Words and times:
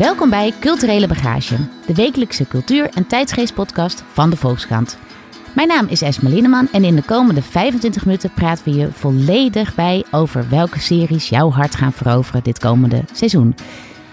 Welkom 0.00 0.30
bij 0.30 0.52
Culturele 0.60 1.06
Bagage, 1.06 1.56
de 1.86 1.94
wekelijkse 1.94 2.46
cultuur- 2.48 2.90
en 2.94 3.06
tijdsgeestpodcast 3.06 4.04
van 4.12 4.30
de 4.30 4.36
Volkskrant. 4.36 4.98
Mijn 5.54 5.68
naam 5.68 5.86
is 5.88 6.02
Esme 6.02 6.28
Linneman 6.28 6.68
en 6.72 6.84
in 6.84 6.94
de 6.94 7.02
komende 7.02 7.42
25 7.42 8.04
minuten 8.04 8.32
praten 8.32 8.64
we 8.64 8.78
je 8.78 8.92
volledig 8.92 9.74
bij 9.74 10.04
over 10.10 10.48
welke 10.48 10.80
series 10.80 11.28
jouw 11.28 11.50
hart 11.50 11.74
gaan 11.74 11.92
veroveren 11.92 12.42
dit 12.42 12.58
komende 12.58 13.04
seizoen. 13.12 13.54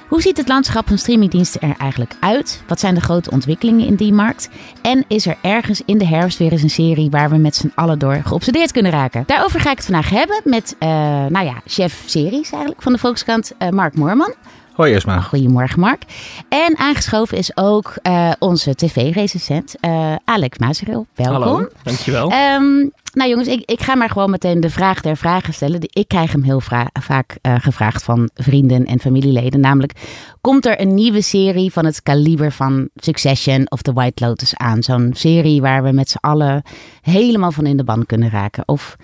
Hoe 0.07 0.21
ziet 0.21 0.37
het 0.37 0.47
landschap 0.47 0.87
van 0.87 0.97
streamingdiensten 0.97 1.61
er 1.61 1.75
eigenlijk 1.77 2.13
uit? 2.19 2.63
Wat 2.67 2.79
zijn 2.79 2.95
de 2.95 3.01
grote 3.01 3.31
ontwikkelingen 3.31 3.87
in 3.87 3.95
die 3.95 4.13
markt? 4.13 4.49
En 4.81 5.05
is 5.07 5.25
er 5.25 5.37
ergens 5.41 5.81
in 5.85 5.97
de 5.97 6.07
herfst 6.07 6.37
weer 6.37 6.51
eens 6.51 6.63
een 6.63 6.69
serie 6.69 7.09
waar 7.09 7.29
we 7.29 7.37
met 7.37 7.55
z'n 7.55 7.71
allen 7.75 7.99
door 7.99 8.21
geobsedeerd 8.23 8.71
kunnen 8.71 8.91
raken? 8.91 9.23
Daarover 9.25 9.59
ga 9.59 9.71
ik 9.71 9.77
het 9.77 9.85
vandaag 9.85 10.09
hebben 10.09 10.41
met, 10.43 10.75
uh, 10.79 10.89
nou 11.25 11.45
ja, 11.45 11.61
chef 11.65 12.03
series 12.05 12.51
eigenlijk 12.51 12.81
van 12.81 12.91
de 12.91 12.99
Volkskrant, 12.99 13.51
uh, 13.59 13.69
Mark 13.69 13.95
Moorman. 13.95 14.33
Hoi 14.77 14.93
Esma. 14.93 15.21
Goedemorgen 15.21 15.79
Mark. 15.79 16.03
En 16.49 16.77
aangeschoven 16.77 17.37
is 17.37 17.57
ook 17.57 17.93
uh, 18.03 18.31
onze 18.39 18.75
tv-recensent 18.75 19.75
uh, 19.81 20.15
Alex 20.25 20.57
Mazeril. 20.57 21.07
Welkom. 21.15 21.41
Hallo, 21.41 21.67
dankjewel. 21.83 22.31
Um, 22.31 22.91
nou 23.13 23.29
jongens, 23.29 23.47
ik, 23.47 23.63
ik 23.65 23.81
ga 23.81 23.95
maar 23.95 24.09
gewoon 24.09 24.29
meteen 24.29 24.59
de 24.59 24.69
vraag 24.69 25.01
der 25.01 25.17
vragen 25.17 25.53
stellen. 25.53 25.79
Ik 25.83 26.07
krijg 26.07 26.31
hem 26.31 26.43
heel 26.43 26.61
vaak 27.01 27.37
uh, 27.41 27.55
gevraagd 27.59 28.03
van 28.03 28.29
vrienden 28.33 28.85
en 28.85 28.99
familieleden. 28.99 29.59
Namelijk, 29.59 29.93
komt 30.41 30.65
er 30.65 30.81
een 30.81 30.93
nieuwe 30.93 31.21
serie 31.21 31.71
van 31.71 31.85
het 31.85 32.03
kaliber 32.03 32.51
van 32.51 32.89
Succession 32.95 33.71
of 33.71 33.81
The 33.81 33.93
White 33.93 34.25
Lotus 34.25 34.55
aan? 34.55 34.83
Zo'n 34.83 35.11
serie 35.15 35.61
waar 35.61 35.83
we 35.83 35.91
met 35.91 36.09
z'n 36.09 36.17
allen 36.21 36.61
helemaal 37.01 37.51
van 37.51 37.65
in 37.65 37.77
de 37.77 37.83
ban 37.83 38.05
kunnen 38.05 38.29
raken. 38.29 38.63
Of 38.67 38.95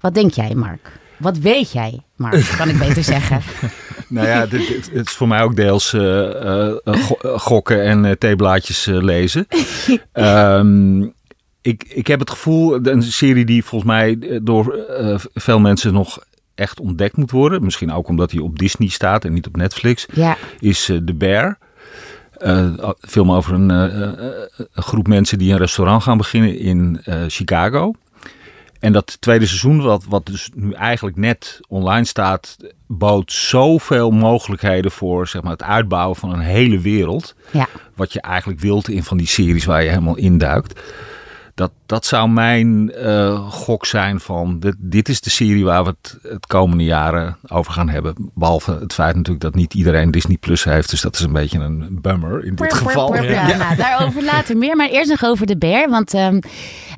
wat 0.00 0.14
denk 0.14 0.32
jij 0.32 0.54
Mark? 0.54 0.98
Wat 1.18 1.38
weet 1.38 1.72
jij, 1.72 2.00
Mark? 2.16 2.44
Kan 2.58 2.68
ik 2.68 2.78
beter 2.78 3.04
zeggen. 3.04 3.40
nou 4.08 4.26
ja, 4.26 4.46
dit, 4.46 4.90
het 4.92 5.06
is 5.06 5.12
voor 5.12 5.28
mij 5.28 5.42
ook 5.42 5.56
deels 5.56 5.92
uh, 5.92 6.72
uh, 6.84 6.96
gokken 7.36 7.82
en 7.82 8.04
uh, 8.04 8.10
theeblaadjes 8.10 8.84
lezen. 8.84 9.46
um, 10.12 11.02
ik, 11.62 11.84
ik 11.88 12.06
heb 12.06 12.20
het 12.20 12.30
gevoel, 12.30 12.86
een 12.86 13.02
serie 13.02 13.44
die 13.44 13.64
volgens 13.64 13.90
mij 13.90 14.40
door 14.42 14.78
veel 15.34 15.60
mensen 15.60 15.92
nog 15.92 16.18
echt 16.54 16.80
ontdekt 16.80 17.16
moet 17.16 17.30
worden. 17.30 17.64
Misschien 17.64 17.92
ook 17.92 18.08
omdat 18.08 18.30
hij 18.30 18.40
op 18.40 18.58
Disney 18.58 18.88
staat 18.88 19.24
en 19.24 19.32
niet 19.32 19.46
op 19.46 19.56
Netflix. 19.56 20.06
Ja. 20.12 20.36
Is 20.60 20.84
The 20.84 21.14
Bear. 21.14 21.58
Uh, 22.44 22.90
film 23.00 23.32
over 23.32 23.54
een, 23.54 23.70
uh, 23.70 24.12
een, 24.72 24.82
groep 24.82 25.06
mensen 25.06 25.38
die 25.38 25.52
een 25.52 25.58
restaurant 25.58 26.02
gaan 26.02 26.16
beginnen 26.16 26.58
in 26.58 27.00
Chicago. 27.28 27.94
En 28.80 28.92
dat 28.92 29.16
tweede 29.20 29.46
seizoen, 29.46 29.82
wat, 29.82 30.04
wat 30.08 30.26
dus 30.26 30.50
nu 30.54 30.72
eigenlijk 30.72 31.16
net 31.16 31.60
online 31.68 32.04
staat, 32.04 32.56
bood 32.86 33.32
zoveel 33.32 34.10
mogelijkheden 34.10 34.90
voor 34.90 35.28
zeg 35.28 35.42
maar, 35.42 35.52
het 35.52 35.62
uitbouwen 35.62 36.16
van 36.16 36.32
een 36.32 36.40
hele 36.40 36.78
wereld. 36.78 37.34
Ja. 37.50 37.66
Wat 37.94 38.12
je 38.12 38.20
eigenlijk 38.20 38.60
wilt 38.60 38.88
in 38.88 39.02
van 39.02 39.16
die 39.16 39.26
series 39.26 39.64
waar 39.64 39.82
je 39.82 39.88
helemaal 39.88 40.16
induikt. 40.16 40.80
Dat, 41.54 41.72
dat 41.86 42.06
zou 42.06 42.28
mijn 42.28 42.92
uh, 42.96 43.48
gok 43.50 43.86
zijn 43.86 44.20
van 44.20 44.60
dit, 44.60 44.74
dit 44.78 45.08
is 45.08 45.20
de 45.20 45.30
serie 45.30 45.64
waar 45.64 45.84
we 45.84 45.88
het, 45.88 46.18
het 46.22 46.46
komende 46.46 46.84
jaren 46.84 47.36
over 47.46 47.72
gaan 47.72 47.88
hebben. 47.88 48.30
Behalve 48.34 48.78
het 48.80 48.94
feit 48.94 49.14
natuurlijk 49.14 49.44
dat 49.44 49.54
niet 49.54 49.74
iedereen 49.74 50.10
Disney 50.10 50.36
Plus 50.36 50.64
heeft. 50.64 50.90
Dus 50.90 51.00
dat 51.00 51.14
is 51.14 51.20
een 51.20 51.32
beetje 51.32 51.58
een 51.58 51.98
bummer 52.00 52.44
in 52.44 52.54
dit 52.54 52.74
geval. 52.74 53.14
Ja, 53.14 53.22
ja. 53.22 53.56
Nou, 53.56 53.76
daarover 53.76 54.24
later 54.24 54.56
meer. 54.56 54.76
Maar 54.76 54.88
eerst 54.88 55.10
nog 55.10 55.24
over 55.24 55.46
de 55.46 55.58
bear. 55.58 55.88
Want 55.88 56.14
um, 56.14 56.40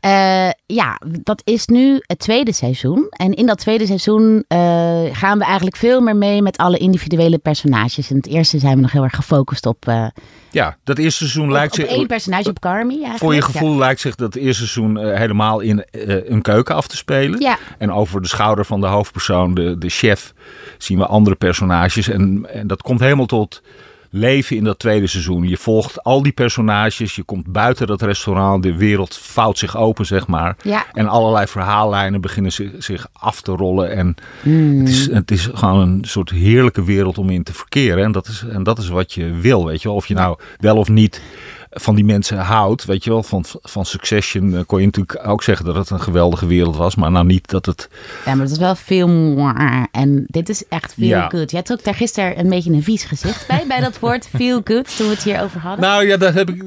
uh, 0.04 0.48
ja, 0.74 1.00
dat 1.22 1.42
is 1.44 1.66
nu 1.66 2.00
het 2.06 2.18
tweede 2.18 2.52
seizoen. 2.52 3.06
En 3.10 3.34
in 3.34 3.46
dat 3.46 3.58
tweede 3.58 3.86
seizoen 3.86 4.44
uh, 4.48 5.00
gaan 5.12 5.38
we 5.38 5.44
eigenlijk 5.44 5.76
veel 5.76 6.00
meer 6.00 6.16
mee 6.16 6.42
met 6.42 6.56
alle 6.56 6.78
individuele 6.78 7.38
personages. 7.38 8.10
In 8.10 8.16
het 8.16 8.26
eerste 8.26 8.58
zijn 8.58 8.74
we 8.74 8.80
nog 8.80 8.92
heel 8.92 9.02
erg 9.02 9.14
gefocust 9.14 9.66
op... 9.66 9.86
Uh, 9.88 10.06
ja, 10.50 10.76
dat 10.84 10.98
eerste 10.98 11.18
seizoen 11.18 11.44
op, 11.44 11.50
lijkt 11.50 11.78
op 11.78 11.80
zich... 11.80 11.96
één 11.96 12.06
personage, 12.06 12.48
op 12.48 12.60
Carmi 12.60 12.92
eigenlijk. 12.92 13.18
Voor 13.18 13.34
je 13.34 13.42
gevoel 13.42 13.72
ja. 13.72 13.78
lijkt 13.78 14.00
zich 14.00 14.14
dat 14.14 14.34
eerste 14.34 14.66
seizoen 14.66 15.06
uh, 15.06 15.16
helemaal 15.16 15.60
in 15.60 15.84
een 16.26 16.42
keuken 16.42 16.74
af 16.74 16.86
te 16.86 16.96
spelen. 16.96 17.40
Ja. 17.40 17.58
En 17.78 17.92
over 17.92 18.22
de 18.22 18.28
schouder 18.28 18.64
van 18.64 18.80
de 18.80 18.86
hoofdpersoon, 18.86 19.54
de, 19.54 19.78
de 19.78 19.88
chef, 19.88 20.34
zien 20.78 20.98
we 20.98 21.06
andere 21.06 21.36
personages. 21.36 22.08
En, 22.08 22.46
en 22.52 22.66
dat 22.66 22.82
komt 22.82 23.00
helemaal 23.00 23.26
tot 23.26 23.62
leven 24.10 24.56
in 24.56 24.64
dat 24.64 24.78
tweede 24.78 25.06
seizoen. 25.06 25.48
Je 25.48 25.56
volgt 25.56 26.02
al 26.02 26.22
die 26.22 26.32
personages, 26.32 27.14
je 27.14 27.22
komt 27.22 27.46
buiten 27.46 27.86
dat 27.86 28.02
restaurant, 28.02 28.62
de 28.62 28.76
wereld 28.76 29.16
vouwt 29.16 29.58
zich 29.58 29.76
open, 29.76 30.06
zeg 30.06 30.26
maar. 30.26 30.56
Ja. 30.62 30.86
En 30.92 31.08
allerlei 31.08 31.46
verhaallijnen 31.46 32.20
beginnen 32.20 32.52
zich, 32.52 32.70
zich 32.78 33.08
af 33.12 33.40
te 33.40 33.52
rollen. 33.52 33.90
En 33.90 34.14
mm. 34.42 34.78
het, 34.78 34.88
is, 34.88 35.10
het 35.12 35.30
is 35.30 35.48
gewoon 35.54 35.80
een 35.80 36.04
soort 36.04 36.30
heerlijke 36.30 36.84
wereld 36.84 37.18
om 37.18 37.30
in 37.30 37.42
te 37.42 37.54
verkeren. 37.54 38.04
En 38.04 38.12
dat 38.12 38.26
is, 38.26 38.44
en 38.50 38.62
dat 38.62 38.78
is 38.78 38.88
wat 38.88 39.12
je 39.12 39.30
wil, 39.30 39.66
weet 39.66 39.82
je 39.82 39.88
wel. 39.88 39.96
Of 39.96 40.06
je 40.06 40.14
nou 40.14 40.38
wel 40.58 40.76
of 40.76 40.88
niet 40.88 41.20
van 41.70 41.94
die 41.94 42.04
mensen 42.04 42.38
houdt. 42.38 42.84
Weet 42.84 43.04
je 43.04 43.10
wel, 43.10 43.22
van, 43.22 43.44
van 43.62 43.84
Succession 43.84 44.52
uh, 44.52 44.60
kon 44.66 44.78
je 44.78 44.84
natuurlijk 44.84 45.26
ook 45.26 45.42
zeggen 45.42 45.66
dat 45.66 45.74
het 45.74 45.90
een 45.90 46.00
geweldige 46.00 46.46
wereld 46.46 46.76
was. 46.76 46.94
Maar 46.94 47.10
nou 47.10 47.26
niet 47.26 47.48
dat 47.50 47.66
het... 47.66 47.88
Ja, 48.24 48.34
maar 48.34 48.42
het 48.42 48.50
is 48.50 48.58
wel 48.58 48.74
veel 48.74 49.08
more. 49.08 49.88
En 49.92 50.24
dit 50.26 50.48
is 50.48 50.64
echt 50.68 50.94
feel 50.94 51.08
ja. 51.08 51.28
good. 51.28 51.50
Jij 51.50 51.62
trok 51.62 51.84
daar 51.84 51.94
gisteren 51.94 52.38
een 52.38 52.48
beetje 52.48 52.72
een 52.72 52.82
vies 52.82 53.04
gezicht 53.04 53.46
bij, 53.46 53.64
bij 53.68 53.80
dat 53.80 53.98
woord 53.98 54.28
feel 54.36 54.60
good, 54.64 54.96
toen 54.96 55.06
we 55.06 55.12
het 55.12 55.22
hier 55.22 55.42
over 55.42 55.60
hadden. 55.60 55.84
Nou 55.84 56.06
ja, 56.06 56.16
dat 56.16 56.34
heb 56.34 56.50
ik, 56.50 56.64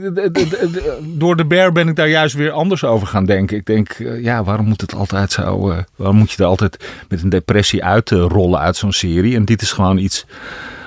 door 1.20 1.36
de 1.36 1.46
bear 1.46 1.72
ben 1.72 1.88
ik 1.88 1.96
daar 1.96 2.10
juist 2.10 2.36
weer 2.36 2.52
anders 2.52 2.84
over 2.84 3.08
gaan 3.08 3.26
denken. 3.26 3.58
Ik 3.58 3.66
denk, 3.66 3.98
uh, 3.98 4.24
ja, 4.24 4.44
waarom 4.44 4.66
moet 4.66 4.82
het 4.82 4.94
altijd 4.94 5.32
zo... 5.32 5.70
Uh, 5.70 5.78
waarom 5.96 6.18
moet 6.18 6.32
je 6.32 6.44
er 6.44 6.50
altijd 6.50 6.86
met 7.10 7.24
een 7.24 7.30
depressie 7.30 7.84
uit 7.84 8.10
rollen 8.10 8.60
uit 8.60 8.76
zo'n 8.76 8.92
serie? 8.92 9.36
En 9.36 9.46
dit 9.46 9.62
is 9.62 9.72
gewoon 9.72 9.98
iets 9.98 10.26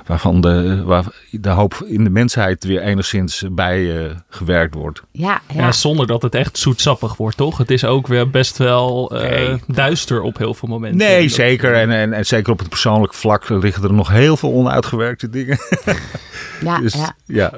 waarvan 0.07 0.41
de, 0.41 0.83
waar 0.85 1.05
de 1.41 1.49
hoop 1.49 1.87
in 1.89 2.05
de 2.05 2.11
mensheid 2.11 2.65
weer 2.65 2.81
enigszins 2.81 3.45
bij 3.51 3.81
uh, 3.81 4.11
gewerkt 4.29 4.75
wordt. 4.75 5.03
Ja, 5.11 5.41
ja. 5.55 5.61
ja, 5.61 5.73
zonder 5.73 6.07
dat 6.07 6.23
het 6.23 6.35
echt 6.35 6.59
zoetsappig 6.59 7.17
wordt, 7.17 7.37
toch? 7.37 7.59
Het 7.59 7.71
is 7.71 7.85
ook 7.85 8.07
weer 8.07 8.31
best 8.31 8.57
wel 8.57 9.15
uh, 9.15 9.21
nee. 9.21 9.63
duister 9.67 10.23
op 10.23 10.39
heel 10.39 10.55
veel 10.55 10.69
momenten. 10.69 10.99
Nee, 10.99 11.29
zeker. 11.29 11.75
En, 11.75 11.91
en, 11.91 12.13
en 12.13 12.27
zeker 12.27 12.53
op 12.53 12.59
het 12.59 12.69
persoonlijke 12.69 13.17
vlak 13.17 13.49
liggen 13.49 13.83
er 13.83 13.93
nog 13.93 14.09
heel 14.09 14.37
veel 14.37 14.53
onuitgewerkte 14.53 15.31
dingen. 15.31 15.59
ja, 16.61 16.79
dus, 16.79 16.95
ja. 16.95 17.15
ja. 17.27 17.53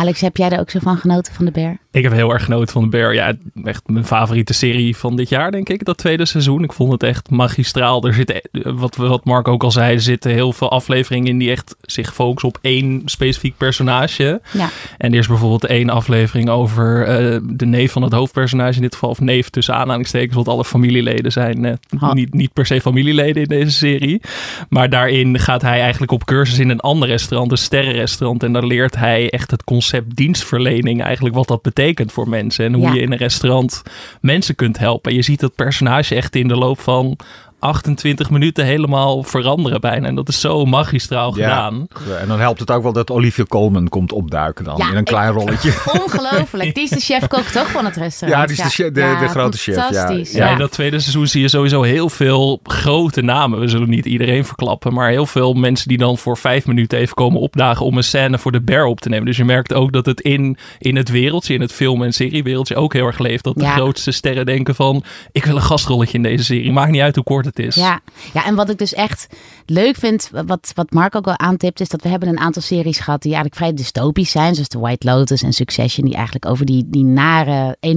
Alex, 0.00 0.20
heb 0.20 0.36
jij 0.36 0.50
er 0.50 0.60
ook 0.60 0.70
zo 0.70 0.78
van 0.78 0.96
genoten 0.96 1.34
van 1.34 1.44
de 1.44 1.50
Bear? 1.50 1.78
Ik 1.90 2.02
heb 2.02 2.12
heel 2.12 2.32
erg 2.32 2.44
genoten 2.44 2.72
van 2.72 2.82
de 2.82 2.88
Bear. 2.88 3.14
Ja, 3.14 3.34
echt 3.64 3.82
mijn 3.86 4.06
favoriete 4.06 4.52
serie 4.52 4.96
van 4.96 5.16
dit 5.16 5.28
jaar, 5.28 5.50
denk 5.50 5.68
ik. 5.68 5.84
Dat 5.84 5.98
tweede 5.98 6.26
seizoen. 6.26 6.64
Ik 6.64 6.72
vond 6.72 6.92
het 6.92 7.02
echt 7.02 7.30
magistraal. 7.30 8.06
Er 8.06 8.14
zitten, 8.14 8.42
wat, 8.52 8.96
wat 8.96 9.24
Mark 9.24 9.48
ook 9.48 9.62
al 9.62 9.70
zei, 9.70 9.94
er 9.94 10.00
zitten 10.00 10.30
heel 10.30 10.52
veel 10.52 10.70
afleveringen 10.70 11.28
in 11.28 11.38
die 11.38 11.50
echt 11.50 11.76
zich 11.80 12.14
focussen 12.14 12.48
op 12.48 12.58
één 12.60 13.02
specifiek 13.10 13.56
personage. 13.56 14.40
Ja. 14.52 14.68
En 14.98 15.12
er 15.12 15.18
is 15.18 15.26
bijvoorbeeld 15.26 15.64
één 15.64 15.90
aflevering 15.90 16.48
over 16.48 17.00
uh, 17.00 17.38
de 17.42 17.66
neef 17.66 17.92
van 17.92 18.02
het 18.02 18.12
hoofdpersonage. 18.12 18.76
In 18.76 18.82
dit 18.82 18.94
geval, 18.94 19.10
of 19.10 19.20
neef 19.20 19.48
tussen 19.48 19.74
aanhalingstekens, 19.74 20.34
want 20.34 20.48
alle 20.48 20.64
familieleden 20.64 21.32
zijn 21.32 21.64
uh, 21.64 22.12
niet, 22.12 22.34
niet 22.34 22.52
per 22.52 22.66
se 22.66 22.80
familieleden 22.80 23.42
in 23.42 23.48
deze 23.48 23.70
serie. 23.70 24.20
Maar 24.68 24.90
daarin 24.90 25.38
gaat 25.38 25.62
hij 25.62 25.80
eigenlijk 25.80 26.12
op 26.12 26.24
cursus 26.24 26.58
in 26.58 26.70
een 26.70 26.80
ander 26.80 27.08
restaurant, 27.08 27.50
een 27.50 27.58
sterrenrestaurant. 27.58 28.42
En 28.42 28.52
daar 28.52 28.66
leert 28.66 28.96
hij 28.96 29.30
echt 29.30 29.50
het 29.50 29.64
concept 29.64 30.16
dienstverlening, 30.16 31.02
eigenlijk 31.02 31.34
wat 31.34 31.48
dat 31.48 31.62
betekent 31.62 32.12
voor 32.12 32.28
mensen. 32.28 32.64
En 32.64 32.74
hoe 32.74 32.86
Ja. 32.86 32.92
je 32.92 33.00
in 33.00 33.12
een 33.12 33.18
restaurant 33.18 33.82
mensen 34.20 34.54
kunt 34.54 34.78
helpen. 34.78 35.10
En 35.10 35.16
je 35.16 35.22
ziet 35.22 35.40
dat 35.40 35.54
personage 35.54 36.14
echt 36.14 36.36
in 36.36 36.48
de 36.48 36.56
loop 36.56 36.80
van 36.80 37.16
28 37.60 38.30
minuten 38.30 38.64
helemaal 38.64 39.22
veranderen 39.22 39.80
bijna. 39.80 40.06
En 40.06 40.14
dat 40.14 40.28
is 40.28 40.40
zo 40.40 40.64
magistraal 40.64 41.32
gedaan. 41.32 41.86
En 42.20 42.28
dan 42.28 42.40
helpt 42.40 42.60
het 42.60 42.70
ook 42.70 42.82
wel 42.82 42.92
dat 42.92 43.10
Olivia 43.10 43.44
Colman 43.44 43.88
komt 43.88 44.12
opduiken 44.12 44.64
dan 44.64 44.76
Ja, 44.76 44.90
in 44.90 44.96
een 44.96 45.04
klein 45.04 45.28
ik- 45.28 45.34
rolletje. 45.38 45.72
Ongelooflijk. 46.02 46.74
Die 46.74 46.84
is 46.84 46.90
de 46.90 47.00
chef-kok 47.00 47.42
toch 47.44 47.70
van 47.70 47.84
het 47.84 47.96
restaurant? 47.96 48.40
Ja, 48.42 48.46
die 48.54 48.56
is 48.64 48.76
de 48.76 48.82
chef- 48.82 48.92
de- 48.92 49.16
de 49.20 49.28
grote 49.28 49.58
chef, 49.58 49.74
ja. 49.74 49.82
Fantastisch. 49.82 50.32
Ja, 50.32 50.44
Ja, 50.46 50.52
in 50.52 50.58
dat 50.58 50.72
tweede 50.72 50.98
seizoen 51.00 51.26
zie 51.26 51.40
je 51.40 51.48
sowieso 51.48 51.82
heel 51.82 52.08
veel 52.08 52.60
grote 52.62 53.22
namen. 53.22 53.60
We 53.60 53.68
zullen 53.68 53.88
niet 53.88 54.06
iedereen 54.06 54.44
verklappen, 54.44 54.94
maar 54.94 55.10
heel 55.10 55.26
veel 55.26 55.52
mensen 55.54 55.88
die 55.88 55.98
dan 55.98 56.18
voor 56.18 56.36
vijf 56.36 56.66
minuten 56.66 56.98
even 56.98 57.14
komen 57.14 57.40
opdagen 57.40 57.86
om 57.86 57.96
een 57.96 58.04
scène 58.04 58.38
voor 58.38 58.52
de 58.52 58.60
bear 58.62 58.84
op 58.84 59.00
te 59.00 59.08
nemen. 59.08 59.26
Dus 59.26 59.36
je 59.36 59.44
merkt 59.44 59.72
ook 59.74 59.92
dat 59.92 60.06
het 60.06 60.20
in, 60.20 60.56
in 60.78 60.96
het 60.96 61.08
wereldje, 61.08 61.54
in 61.54 61.60
het 61.60 61.72
film- 61.72 62.02
en 62.02 62.12
seriewereldje 62.12 62.76
ook 62.76 62.92
heel 62.92 63.06
erg 63.06 63.18
leeft. 63.18 63.44
Dat 63.44 63.54
de 63.54 63.64
Ja. 63.64 63.70
grootste 63.74 64.10
sterren 64.10 64.46
denken 64.46 64.74
van, 64.74 65.02
ik 65.32 65.44
wil 65.44 65.56
een 65.56 65.62
gastrolletje 65.62 66.16
in 66.16 66.22
deze 66.22 66.44
serie. 66.44 66.72
Maakt 66.72 66.90
niet 66.90 67.00
uit 67.00 67.14
hoe 67.14 67.24
kort 67.24 67.44
het 67.44 67.49
is. 67.58 67.74
Ja. 67.74 68.00
ja, 68.32 68.44
en 68.44 68.54
wat 68.54 68.70
ik 68.70 68.78
dus 68.78 68.94
echt 68.94 69.26
leuk 69.66 69.96
vind, 69.96 70.30
wat, 70.46 70.72
wat 70.74 70.90
Mark 70.90 71.14
ook 71.14 71.26
al 71.26 71.38
aantipt, 71.38 71.80
is 71.80 71.88
dat 71.88 72.02
we 72.02 72.08
hebben 72.08 72.28
een 72.28 72.38
aantal 72.38 72.62
series 72.62 72.98
gehad 72.98 73.22
die 73.22 73.32
eigenlijk 73.34 73.62
vrij 73.62 73.74
dystopisch 73.74 74.30
zijn. 74.30 74.54
Zoals 74.54 74.68
The 74.68 74.78
White 74.78 75.06
Lotus 75.06 75.42
en 75.42 75.52
Succession, 75.52 76.06
die 76.06 76.14
eigenlijk 76.14 76.46
over 76.46 76.66
die, 76.66 76.84
die 76.86 77.04
nare 77.04 77.76
1% 77.86 77.90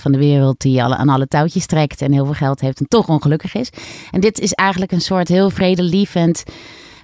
van 0.00 0.12
de 0.12 0.18
wereld 0.18 0.60
die 0.60 0.82
alle, 0.82 0.96
aan 0.96 1.08
alle 1.08 1.26
touwtjes 1.26 1.66
trekt 1.66 2.02
en 2.02 2.12
heel 2.12 2.24
veel 2.24 2.34
geld 2.34 2.60
heeft 2.60 2.80
en 2.80 2.88
toch 2.88 3.08
ongelukkig 3.08 3.54
is. 3.54 3.70
En 4.10 4.20
dit 4.20 4.40
is 4.40 4.52
eigenlijk 4.52 4.92
een 4.92 5.00
soort 5.00 5.28
heel 5.28 5.50
vredelievend 5.50 6.44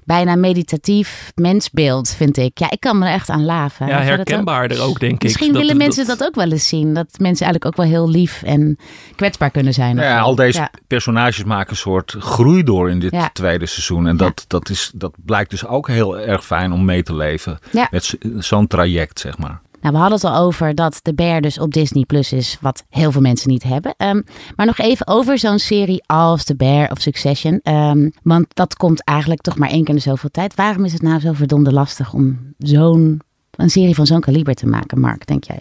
bijna 0.04 0.36
meditatief 0.36 1.32
mensbeeld, 1.34 2.08
vind 2.14 2.36
ik. 2.36 2.58
Ja, 2.58 2.70
ik 2.70 2.80
kan 2.80 2.98
me 2.98 3.06
er 3.06 3.12
echt 3.12 3.28
aan 3.30 3.44
laven. 3.44 3.86
Ja, 3.86 3.92
dat 3.92 4.00
ook? 4.02 4.06
herkenbaarder 4.16 4.80
ook, 4.82 5.00
denk 5.00 5.12
ik. 5.12 5.22
Misschien 5.22 5.46
Dat- 5.52 5.56
willen 5.56 5.78
dat- 5.78 5.86
mensen 5.86 6.06
dat, 6.06 6.24
ook 6.24 6.34
wel 6.34 6.50
eens 6.50 6.68
zien. 6.68 6.94
Dat 6.94 7.06
mensen 7.18 7.46
eigenlijk 7.46 7.64
ook 7.66 7.76
wel 7.76 7.86
heel 7.86 8.08
lief 8.10 8.42
en 8.42 8.78
kwetsbaar 9.16 9.50
kunnen 9.50 9.72
zijn. 9.74 9.96
Nou 9.96 10.08
ja, 10.08 10.20
al 10.20 10.34
deze 10.34 10.58
Ja. 10.58 10.70
personages 10.86 11.44
maken 11.44 11.70
een 11.70 11.76
soort 11.76 12.16
groei 12.18 12.62
door 12.62 12.90
in 12.90 12.98
dit 12.98 13.12
Ja. 13.12 13.30
tweede 13.32 13.66
seizoen. 13.66 14.06
En 14.06 14.16
dat, 14.16 14.44
dat, 14.46 14.68
is, 14.68 14.90
dat 14.94 15.14
blijkt 15.24 15.50
dus 15.50 15.66
ook 15.66 15.88
heel 15.88 16.18
erg 16.18 16.44
fijn 16.44 16.72
om 16.72 16.84
mee 16.84 17.02
te 17.02 17.14
leven. 17.14 17.58
Ja. 17.70 17.88
Met 17.90 18.14
zo'n 18.38 18.66
traject, 18.66 19.20
zeg 19.20 19.38
maar. 19.38 19.60
Nou, 19.82 19.94
we 19.94 20.00
hadden 20.00 20.18
het 20.18 20.24
al 20.24 20.44
over 20.44 20.74
dat 20.74 21.00
de 21.02 21.14
Bear 21.14 21.40
dus 21.40 21.58
op 21.58 21.72
Disney 21.72 22.04
Plus 22.04 22.32
is, 22.32 22.58
wat 22.60 22.84
heel 22.88 23.12
veel 23.12 23.20
mensen 23.20 23.50
niet 23.50 23.62
hebben. 23.62 23.94
Ehm, 23.96 24.20
maar 24.56 24.66
nog 24.66 24.78
even 24.78 25.06
over 25.06 25.38
zo'n 25.38 25.58
serie 25.58 26.02
als 26.06 26.44
The 26.44 26.56
Bear 26.56 26.90
of 26.90 27.00
Succession. 27.00 27.60
Ehm, 27.62 28.10
want 28.22 28.46
dat 28.48 28.74
komt 28.74 29.04
eigenlijk 29.04 29.40
toch 29.40 29.58
maar 29.58 29.68
één 29.68 29.84
keer 29.84 29.94
in 29.94 30.00
de 30.00 30.08
zoveel 30.08 30.30
tijd. 30.30 30.54
Waarom 30.54 30.84
is 30.84 30.92
het 30.92 31.02
nou 31.02 31.20
zo 31.20 31.32
verdomde 31.32 31.72
lastig 31.72 32.12
om 32.12 32.54
zo'n 32.58 33.20
een 33.56 33.70
serie 33.70 33.94
van 33.94 34.06
zo'n 34.06 34.20
kaliber 34.20 34.54
te 34.54 34.66
maken, 34.66 35.00
Mark, 35.00 35.26
denk 35.26 35.44
jij? 35.44 35.60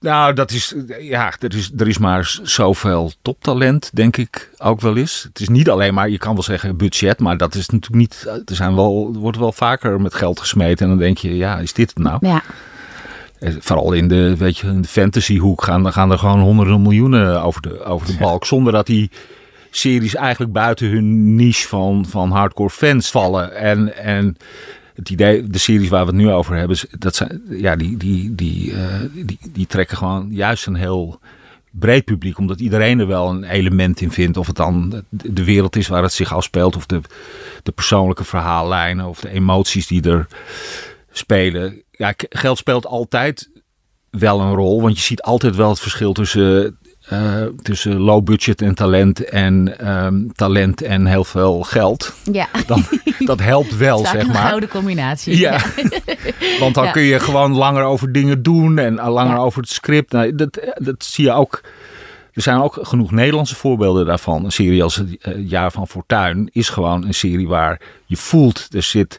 Nou, 0.00 0.32
dat 0.32 0.50
is, 0.50 0.74
ja, 1.00 1.32
er 1.38 1.54
is, 1.54 1.70
er 1.76 1.88
is 1.88 1.98
maar 1.98 2.38
zoveel 2.42 3.12
toptalent, 3.22 3.90
denk 3.92 4.16
ik 4.16 4.50
ook 4.58 4.80
wel 4.80 4.96
eens. 4.96 5.22
Het 5.22 5.40
is 5.40 5.48
niet 5.48 5.70
alleen 5.70 5.94
maar, 5.94 6.10
je 6.10 6.18
kan 6.18 6.34
wel 6.34 6.42
zeggen 6.42 6.76
budget, 6.76 7.20
maar 7.20 7.36
dat 7.36 7.54
is 7.54 7.68
natuurlijk 7.68 8.00
niet, 8.00 8.26
er, 8.44 8.56
zijn 8.56 8.74
wel, 8.74 9.10
er 9.14 9.18
wordt 9.18 9.38
wel 9.38 9.52
vaker 9.52 10.00
met 10.00 10.14
geld 10.14 10.40
gesmeten. 10.40 10.84
En 10.84 10.88
dan 10.88 10.98
denk 10.98 11.18
je, 11.18 11.36
ja, 11.36 11.58
is 11.58 11.72
dit 11.72 11.88
het 11.88 11.98
nou? 11.98 12.26
Ja, 12.26 12.42
Vooral 13.58 13.92
in 13.92 14.08
de, 14.08 14.36
weet 14.36 14.58
je, 14.58 14.66
in 14.66 14.82
de 14.82 14.88
fantasyhoek 14.88 15.62
gaan, 15.62 15.92
gaan 15.92 16.10
er 16.10 16.18
gewoon 16.18 16.40
honderden 16.40 16.82
miljoenen 16.82 17.42
over 17.42 17.62
de, 17.62 17.84
over 17.84 18.06
de 18.06 18.16
balk. 18.18 18.44
Zonder 18.44 18.72
dat 18.72 18.86
die 18.86 19.10
series 19.70 20.14
eigenlijk 20.14 20.52
buiten 20.52 20.88
hun 20.88 21.34
niche 21.34 21.68
van, 21.68 22.06
van 22.08 22.30
hardcore 22.30 22.70
fans 22.70 23.10
vallen. 23.10 23.56
En, 23.56 23.96
en 23.96 24.36
het 24.94 25.10
idee, 25.10 25.46
de 25.46 25.58
series 25.58 25.88
waar 25.88 26.04
we 26.06 26.10
het 26.10 26.20
nu 26.20 26.30
over 26.30 26.56
hebben, 26.56 26.78
dat 26.98 27.16
zijn, 27.16 27.42
ja, 27.48 27.76
die, 27.76 27.96
die, 27.96 28.34
die, 28.34 28.72
eh, 28.72 29.00
die, 29.12 29.38
die 29.52 29.66
trekken 29.66 29.96
gewoon 29.96 30.28
juist 30.30 30.66
een 30.66 30.74
heel 30.74 31.20
breed 31.70 32.04
publiek. 32.04 32.38
Omdat 32.38 32.60
iedereen 32.60 32.98
er 32.98 33.06
wel 33.06 33.28
een 33.28 33.44
element 33.44 34.00
in 34.00 34.10
vindt. 34.10 34.36
Of 34.36 34.46
het 34.46 34.56
dan 34.56 34.90
de 35.08 35.32
de 35.32 35.44
wereld 35.44 35.76
is 35.76 35.88
waar 35.88 36.02
het 36.02 36.12
zich 36.12 36.34
afspeelt. 36.34 36.76
Of 36.76 36.86
de, 36.86 37.00
de 37.62 37.72
persoonlijke 37.72 38.24
verhaallijnen. 38.24 39.06
Of 39.06 39.20
de 39.20 39.30
emoties 39.30 39.86
die 39.86 40.02
er 40.02 40.26
spelen. 41.18 41.82
Ja, 41.90 42.14
geld 42.16 42.58
speelt 42.58 42.86
altijd 42.86 43.50
wel 44.10 44.40
een 44.40 44.54
rol. 44.54 44.82
Want 44.82 44.96
je 44.96 45.02
ziet 45.02 45.22
altijd 45.22 45.56
wel 45.56 45.68
het 45.68 45.80
verschil 45.80 46.12
tussen, 46.12 46.78
eh, 47.08 47.42
tussen 47.62 47.96
low 47.96 48.24
budget 48.24 48.62
en 48.62 48.74
talent. 48.74 49.24
En 49.24 49.78
ehm, 49.78 50.26
talent 50.32 50.82
en 50.82 51.06
heel 51.06 51.24
veel 51.24 51.62
geld. 51.62 52.14
ja. 52.32 52.48
Dan, 52.66 52.84
dat 53.18 53.40
helpt 53.40 53.76
wel, 53.76 53.98
Vaak 54.04 54.12
zeg 54.12 54.22
een 54.22 54.32
maar. 54.32 54.46
gouden 54.46 54.68
combinatie. 54.68 55.38
Ja, 55.38 55.60
want 56.60 56.74
dan 56.74 56.84
Ja. 56.84 56.90
kun 56.90 57.02
je 57.02 57.18
gewoon 57.20 57.52
langer 57.54 57.82
over 57.84 58.12
dingen 58.12 58.42
doen 58.42 58.78
en 58.78 58.98
eh, 58.98 59.08
langer 59.08 59.34
Ja. 59.36 59.40
over 59.42 59.60
het 59.60 59.70
script. 59.70 60.12
Nou, 60.12 60.34
dat, 60.34 60.58
dat 60.74 61.04
zie 61.04 61.24
je 61.24 61.32
ook. 61.32 61.60
Er 62.32 62.42
zijn 62.42 62.60
ook 62.60 62.78
genoeg 62.80 63.10
Nederlandse 63.10 63.54
voorbeelden 63.54 64.06
daarvan. 64.06 64.44
Een 64.44 64.52
serie 64.52 64.82
als 64.82 64.96
het 64.96 65.16
eh, 65.20 65.48
Jaar 65.48 65.72
van 65.72 65.88
Fortuin 65.88 66.48
is 66.52 66.68
gewoon 66.68 67.04
een 67.06 67.14
serie 67.14 67.48
waar 67.48 67.80
je 68.06 68.16
voelt, 68.16 68.68
er 68.70 68.82
zit... 68.82 69.18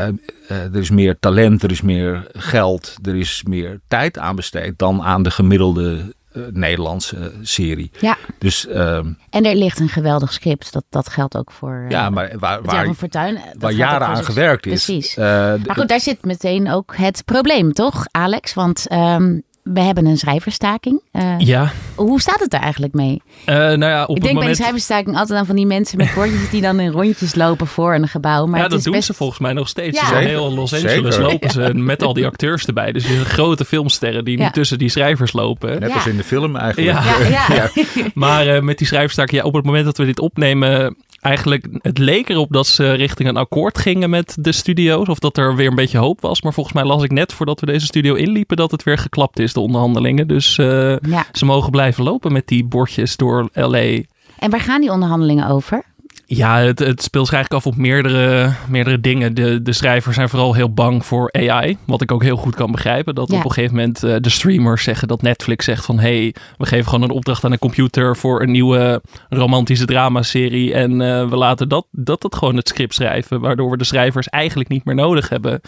eh, 0.00 0.08
eh, 0.48 0.74
er 0.74 0.76
is 0.76 0.90
meer 0.90 1.18
talent, 1.20 1.62
er 1.62 1.70
is 1.70 1.80
meer 1.80 2.26
geld, 2.32 2.96
er 3.02 3.16
is 3.16 3.42
meer 3.48 3.80
tijd 3.88 4.18
aan 4.18 4.36
besteed 4.36 4.78
dan 4.78 5.02
aan 5.02 5.22
de 5.22 5.30
gemiddelde 5.30 6.14
eh, 6.32 6.42
Nederlandse 6.50 7.32
serie. 7.42 7.90
Ja, 8.00 8.16
Dus 8.38 8.66
ehm, 8.66 9.12
en 9.30 9.44
er 9.44 9.54
ligt 9.54 9.80
een 9.80 9.88
geweldig 9.88 10.32
script. 10.32 10.72
Dat, 10.72 10.84
dat 10.88 11.08
geldt 11.08 11.36
ook 11.36 11.50
voor 11.50 11.86
ja, 11.88 12.10
maar 12.10 12.32
waar, 12.38 12.62
waar, 12.62 12.94
van 12.94 13.38
waar 13.58 13.72
jaren 13.72 14.06
aan 14.06 14.24
gewerkt 14.24 14.66
is. 14.66 14.84
Precies. 14.84 15.16
Maar 15.16 15.58
goed, 15.66 15.88
daar 15.88 16.00
zit 16.00 16.24
meteen 16.24 16.70
ook 16.70 16.96
het 16.96 17.22
probleem, 17.24 17.72
toch, 17.72 18.04
Alex? 18.10 18.54
Want 18.54 18.88
ehm, 18.88 19.38
we 19.62 19.80
hebben 19.80 20.06
een 20.06 20.16
schrijverstaking. 20.18 21.00
Eh, 21.12 21.34
Ja, 21.38 21.72
Hoe 21.94 22.20
staat 22.20 22.40
het 22.40 22.50
daar 22.50 22.60
eigenlijk 22.60 22.92
mee? 22.94 23.22
eh, 23.44 23.54
nou 23.56 23.78
ja, 23.84 24.04
op 24.04 24.16
ik 24.16 24.22
denk 24.22 24.22
bij 24.22 24.28
de 24.32 24.34
moment... 24.38 24.56
schrijverstaking 24.56 25.16
altijd 25.16 25.38
aan 25.38 25.46
van 25.46 25.56
die 25.56 25.66
mensen 25.66 25.96
met 25.96 26.14
bordjes 26.14 26.50
die 26.50 26.60
dan 26.60 26.80
in 26.80 26.90
rondjes 26.90 27.34
lopen 27.34 27.66
voor 27.66 27.94
een 27.94 28.08
gebouw. 28.08 28.46
Maar 28.46 28.56
ja, 28.56 28.60
het 28.62 28.70
dat 28.70 28.78
is 28.78 28.84
doen 28.84 28.94
best... 28.94 29.06
ze 29.06 29.14
volgens 29.14 29.38
mij 29.38 29.52
nog 29.52 29.68
steeds. 29.68 29.98
Ja. 30.00 30.04
Ze 30.06 30.10
zijn 30.12 30.22
Zeker. 30.22 30.38
heel 30.38 30.52
Los 30.54 30.74
Angeles 30.74 31.14
Zeker. 31.14 31.30
lopen 31.30 31.50
ze 31.50 31.74
met 31.74 32.02
al 32.02 32.12
die 32.12 32.26
acteurs 32.26 32.66
erbij. 32.66 32.92
Dus 32.92 33.06
grote 33.24 33.64
filmsterren 33.64 34.24
die 34.24 34.38
Ja. 34.38 34.44
nu 34.44 34.50
tussen 34.50 34.78
die 34.78 34.88
schrijvers 34.88 35.32
lopen. 35.32 35.80
Net 35.80 35.88
Ja. 35.88 35.94
als 35.94 36.06
in 36.06 36.16
de 36.16 36.24
film 36.24 36.56
eigenlijk. 36.56 36.98
Ja. 37.04 37.28
Ja, 37.28 37.46
ja. 37.54 37.70
Maar 38.14 38.46
eh, 38.46 38.60
met 38.62 38.78
die 38.78 38.86
schrijfstaak, 38.86 39.30
ja, 39.30 39.42
op 39.42 39.54
het 39.54 39.64
moment 39.64 39.84
dat 39.84 39.96
we 39.96 40.04
dit 40.04 40.20
opnemen, 40.20 40.96
eigenlijk, 41.22 41.66
het 41.78 41.98
leek 41.98 42.28
erop 42.28 42.52
dat 42.52 42.66
ze 42.66 42.92
richting 42.92 43.28
een 43.28 43.36
akkoord 43.36 43.78
gingen 43.78 44.10
met 44.10 44.36
de 44.40 44.52
studio's. 44.52 45.08
Of 45.08 45.18
dat 45.18 45.36
er 45.36 45.56
weer 45.56 45.68
een 45.68 45.74
beetje 45.74 45.98
hoop 45.98 46.20
was. 46.20 46.42
Maar 46.42 46.52
volgens 46.52 46.74
mij 46.74 46.84
las 46.84 47.02
ik 47.02 47.10
net 47.12 47.32
voordat 47.32 47.60
we 47.60 47.66
deze 47.66 47.86
studio 47.86 48.14
inliepen 48.14 48.56
dat 48.56 48.70
het 48.70 48.82
weer 48.82 48.98
geklapt 48.98 49.38
is, 49.38 49.52
de 49.52 49.60
onderhandelingen. 49.60 50.28
Dus 50.28 50.58
eh, 50.58 50.96
Ja. 50.98 51.26
ze 51.32 51.44
mogen 51.44 51.70
blijven 51.70 52.04
lopen 52.04 52.32
met 52.32 52.46
die 52.48 52.64
bordjes 52.64 53.16
door 53.16 53.48
LA. 53.52 53.78
En 54.38 54.50
waar 54.50 54.60
gaan 54.60 54.80
die 54.80 54.90
onderhandelingen 54.90 55.48
over? 55.48 55.82
Ja, 56.26 56.58
het, 56.58 56.78
het 56.78 57.02
speelt 57.02 57.26
zich 57.26 57.34
eigenlijk 57.34 57.64
af 57.66 57.72
op 57.72 57.78
meerdere, 57.78 58.52
meerdere 58.68 59.00
dingen. 59.00 59.34
De, 59.34 59.62
de 59.62 59.72
schrijvers 59.72 60.14
zijn 60.16 60.28
vooral 60.28 60.54
heel 60.54 60.72
bang 60.72 61.06
voor 61.06 61.32
AI. 61.32 61.76
Wat 61.86 62.02
ik 62.02 62.12
ook 62.12 62.22
heel 62.22 62.36
goed 62.36 62.54
kan 62.54 62.70
begrijpen. 62.72 63.14
Dat 63.14 63.30
Ja. 63.30 63.38
op 63.38 63.44
een 63.44 63.52
gegeven 63.52 63.76
moment 63.76 64.02
eh, 64.02 64.16
de 64.20 64.28
streamers 64.28 64.82
zeggen 64.82 65.08
dat 65.08 65.22
Netflix 65.22 65.64
zegt 65.64 65.84
van... 65.84 65.98
hey, 65.98 66.34
we 66.56 66.66
geven 66.66 66.84
gewoon 66.90 67.02
een 67.02 67.16
opdracht 67.16 67.44
aan 67.44 67.52
een 67.52 67.58
computer 67.58 68.16
voor 68.16 68.42
een 68.42 68.50
nieuwe 68.50 69.02
romantische 69.28 69.84
dramaserie. 69.84 70.74
En 70.74 71.00
eh, 71.00 71.28
we 71.28 71.36
laten 71.36 71.68
dat, 71.68 71.86
dat 71.90 72.22
het 72.22 72.34
gewoon 72.34 72.56
het 72.56 72.68
script 72.68 72.94
schrijven. 72.94 73.40
Waardoor 73.40 73.70
we 73.70 73.76
de 73.76 73.84
schrijvers 73.84 74.28
eigenlijk 74.28 74.68
niet 74.68 74.84
meer 74.84 74.94
nodig 74.94 75.28
hebben. 75.28 75.60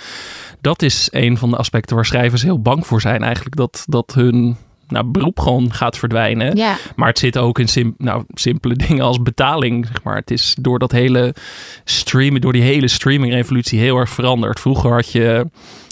Dat 0.61 0.83
is 0.83 1.09
een 1.11 1.39
van 1.39 1.51
de 1.51 1.57
aspecten 1.57 1.97
waar 1.97 2.05
schrijvers 2.05 2.43
heel 2.43 2.61
bang 2.63 2.87
voor 2.87 3.01
zijn. 3.01 3.23
Eigenlijk 3.23 3.57
dat, 3.57 3.85
dat 3.89 4.15
hun 4.15 4.57
nou, 4.89 5.05
beroep 5.07 5.41
gewoon 5.41 5.73
gaat 5.73 5.99
verdwijnen. 5.99 6.57
Ja, 6.57 6.77
Maar 6.97 7.09
het 7.09 7.19
zit 7.19 7.39
ook 7.39 7.59
in 7.59 7.69
sim- 7.69 7.95
nou, 7.99 8.25
simpele 8.35 8.75
dingen 8.87 9.05
als 9.05 9.23
betaling. 9.23 9.87
Zeg 9.87 10.03
maar. 10.03 10.17
Het 10.17 10.31
is 10.31 10.57
door 10.61 10.79
dat 10.79 10.93
hele 10.93 11.35
streamen, 11.85 12.41
door 12.41 12.53
die 12.53 12.63
hele 12.63 12.89
streaming-revolutie 12.89 13.79
heel 13.79 13.97
erg 13.97 14.11
veranderd. 14.11 14.61
Vroeger 14.61 14.93
had 14.93 15.13
je 15.13 15.47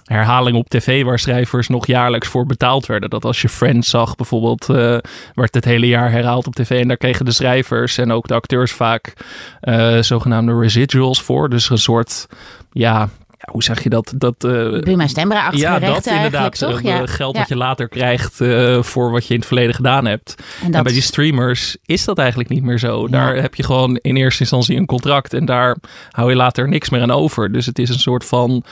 herhaling 0.05 0.57
op 0.57 0.69
tv 0.69 1.05
waar 1.05 1.19
schrijvers 1.19 1.69
nog 1.69 1.87
jaarlijks 1.87 2.29
voor 2.29 2.47
betaald 2.47 2.87
werden. 2.87 3.11
Dat 3.11 3.25
als 3.25 3.43
je 3.43 3.49
Friends 3.49 3.91
zag 3.91 4.17
bijvoorbeeld, 4.17 4.69
eh, 4.69 4.97
werd 5.35 5.55
het 5.55 5.65
hele 5.65 5.87
jaar 5.87 6.11
herhaald 6.11 6.47
op 6.47 6.55
tv. 6.55 6.81
En 6.81 6.89
daar 6.89 6.97
kregen 6.97 7.25
de 7.25 7.33
schrijvers 7.33 7.99
en 7.99 8.13
ook 8.13 8.27
de 8.29 8.35
acteurs 8.35 8.73
vaak 8.73 9.13
eh, 9.61 9.99
zogenaamde 9.99 10.59
residuals 10.59 11.23
voor. 11.23 11.49
Dus 11.49 11.71
een 11.71 11.79
soort, 11.79 12.27
ja, 12.73 13.09
ja, 13.47 13.53
hoe 13.53 13.63
zeg 13.63 13.83
je 13.83 13.89
dat? 13.89 14.13
dat 14.17 14.45
eh, 14.45 14.81
Buma 14.81 15.07
Stemra-achtige 15.07 15.63
ja, 15.63 15.77
rechten 15.77 15.95
dat 15.95 16.07
inderdaad. 16.07 16.41
eigenlijk, 16.41 16.81
toch? 16.83 16.91
eh, 16.93 16.99
Ja. 16.99 17.07
Geld 17.07 17.35
dat 17.37 17.49
je 17.49 17.57
later 17.57 17.89
krijgt 17.89 18.41
eh, 18.41 18.83
voor 18.83 19.11
wat 19.11 19.27
je 19.27 19.33
in 19.35 19.39
het 19.39 19.49
verleden 19.49 19.75
gedaan 19.75 20.05
hebt. 20.07 20.35
En 20.73 20.83
bij 20.83 20.93
die 20.93 21.03
streamers 21.03 21.77
is 21.85 22.05
dat 22.05 22.19
eigenlijk 22.19 22.49
niet 22.49 22.63
meer 22.63 22.79
zo. 22.79 23.09
Daar 23.09 23.37
heb 23.37 23.55
je 23.55 23.63
gewoon 23.63 23.97
in 23.97 24.17
eerste 24.17 24.41
instantie 24.41 24.77
een 24.77 24.87
contract 24.87 25.35
en 25.35 25.45
daar 25.45 25.77
hou 26.11 26.31
je 26.31 26.37
later 26.37 26.69
niks 26.69 26.91
meer 26.91 27.01
aan 27.03 27.11
over. 27.11 27.53
Dus 27.53 27.67
het 27.67 27.79
is 27.79 27.89
een 27.89 27.99
soort 27.99 28.25
van 28.25 28.65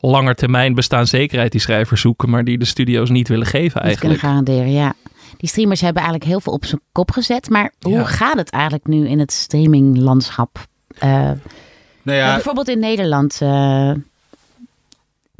langetermijn 0.00 0.74
bestaanszekerheid 0.74 1.52
die 1.52 1.60
schrijvers 1.60 2.00
zoeken, 2.00 2.30
maar 2.30 2.44
die 2.44 2.58
de 2.58 2.64
studio's 2.64 3.10
niet 3.10 3.28
willen 3.28 3.46
geven 3.46 3.62
niet 3.62 3.72
kunnen 3.72 3.88
eigenlijk. 3.88 4.20
garanderen, 4.20 4.72
ja. 4.72 4.94
Die 5.36 5.48
streamers 5.48 5.80
hebben 5.80 6.02
eigenlijk 6.02 6.30
heel 6.30 6.40
veel 6.40 6.52
op 6.52 6.64
zijn 6.64 6.80
kop 6.92 7.10
gezet. 7.10 7.50
Maar 7.50 7.72
hoe 7.80 7.92
Ja. 7.92 8.04
gaat 8.04 8.36
het 8.36 8.50
eigenlijk 8.50 8.86
nu 8.86 9.08
in 9.08 9.18
het 9.18 9.32
streaminglandschap? 9.32 10.58
Eh, 10.98 11.10
Nou 12.04 12.18
ja, 12.18 12.26
ja, 12.26 12.32
bijvoorbeeld 12.34 12.68
in 12.68 12.78
Nederland 12.78 13.38
eh, 13.42 13.90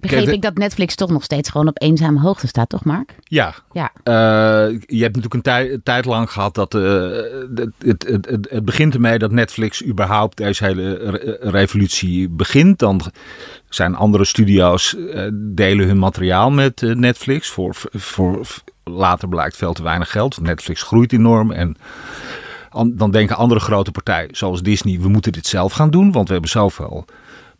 begreep 0.02 0.28
ik 0.28 0.42
dat 0.42 0.56
Netflix 0.56 0.94
toch 0.94 1.10
nog 1.10 1.22
steeds 1.24 1.50
gewoon 1.50 1.68
op 1.68 1.82
eenzame 1.82 2.20
hoogte 2.20 2.46
staat, 2.46 2.68
toch 2.68 2.84
Mark? 2.84 3.14
ja. 3.24 3.54
Ja. 3.72 3.92
Eh, 4.02 4.78
je 4.86 5.02
hebt 5.02 5.16
natuurlijk 5.16 5.34
een, 5.34 5.42
tij- 5.42 5.72
een 5.72 5.82
tijd 5.82 6.04
lang 6.04 6.30
gehad 6.30 6.54
dat 6.54 6.74
eh, 6.74 6.82
het, 7.54 7.72
het, 7.78 8.06
het, 8.08 8.46
het, 8.50 8.64
begint 8.64 8.94
ermee 8.94 9.18
dat 9.18 9.30
Netflix 9.30 9.84
überhaupt 9.84 10.36
deze 10.36 10.64
hele 10.64 10.92
re- 10.94 11.36
revolutie 11.40 12.28
begint. 12.28 12.78
Dan 12.78 13.00
zijn 13.68 13.94
andere 13.94 14.24
studio's 14.24 14.96
eh, 14.96 15.28
delen 15.32 15.86
hun 15.86 15.98
materiaal 15.98 16.50
met 16.50 16.80
Netflix 16.80 17.48
voor, 17.48 17.74
voor 17.92 18.46
later 18.84 19.28
blijkt 19.28 19.56
veel 19.56 19.72
te 19.72 19.82
weinig 19.82 20.10
geld. 20.10 20.40
Netflix 20.40 20.82
groeit 20.82 21.12
enorm 21.12 21.50
en 21.50 21.76
an- 22.70 22.96
dan 22.96 23.10
denken 23.10 23.36
andere 23.36 23.60
grote 23.60 23.90
partijen 23.90 24.36
zoals 24.36 24.62
Disney, 24.62 25.00
we 25.00 25.08
moeten 25.08 25.32
dit 25.32 25.46
zelf 25.46 25.72
gaan 25.72 25.90
doen, 25.90 26.12
want 26.12 26.26
we 26.26 26.32
hebben 26.32 26.50
zoveel 26.50 27.04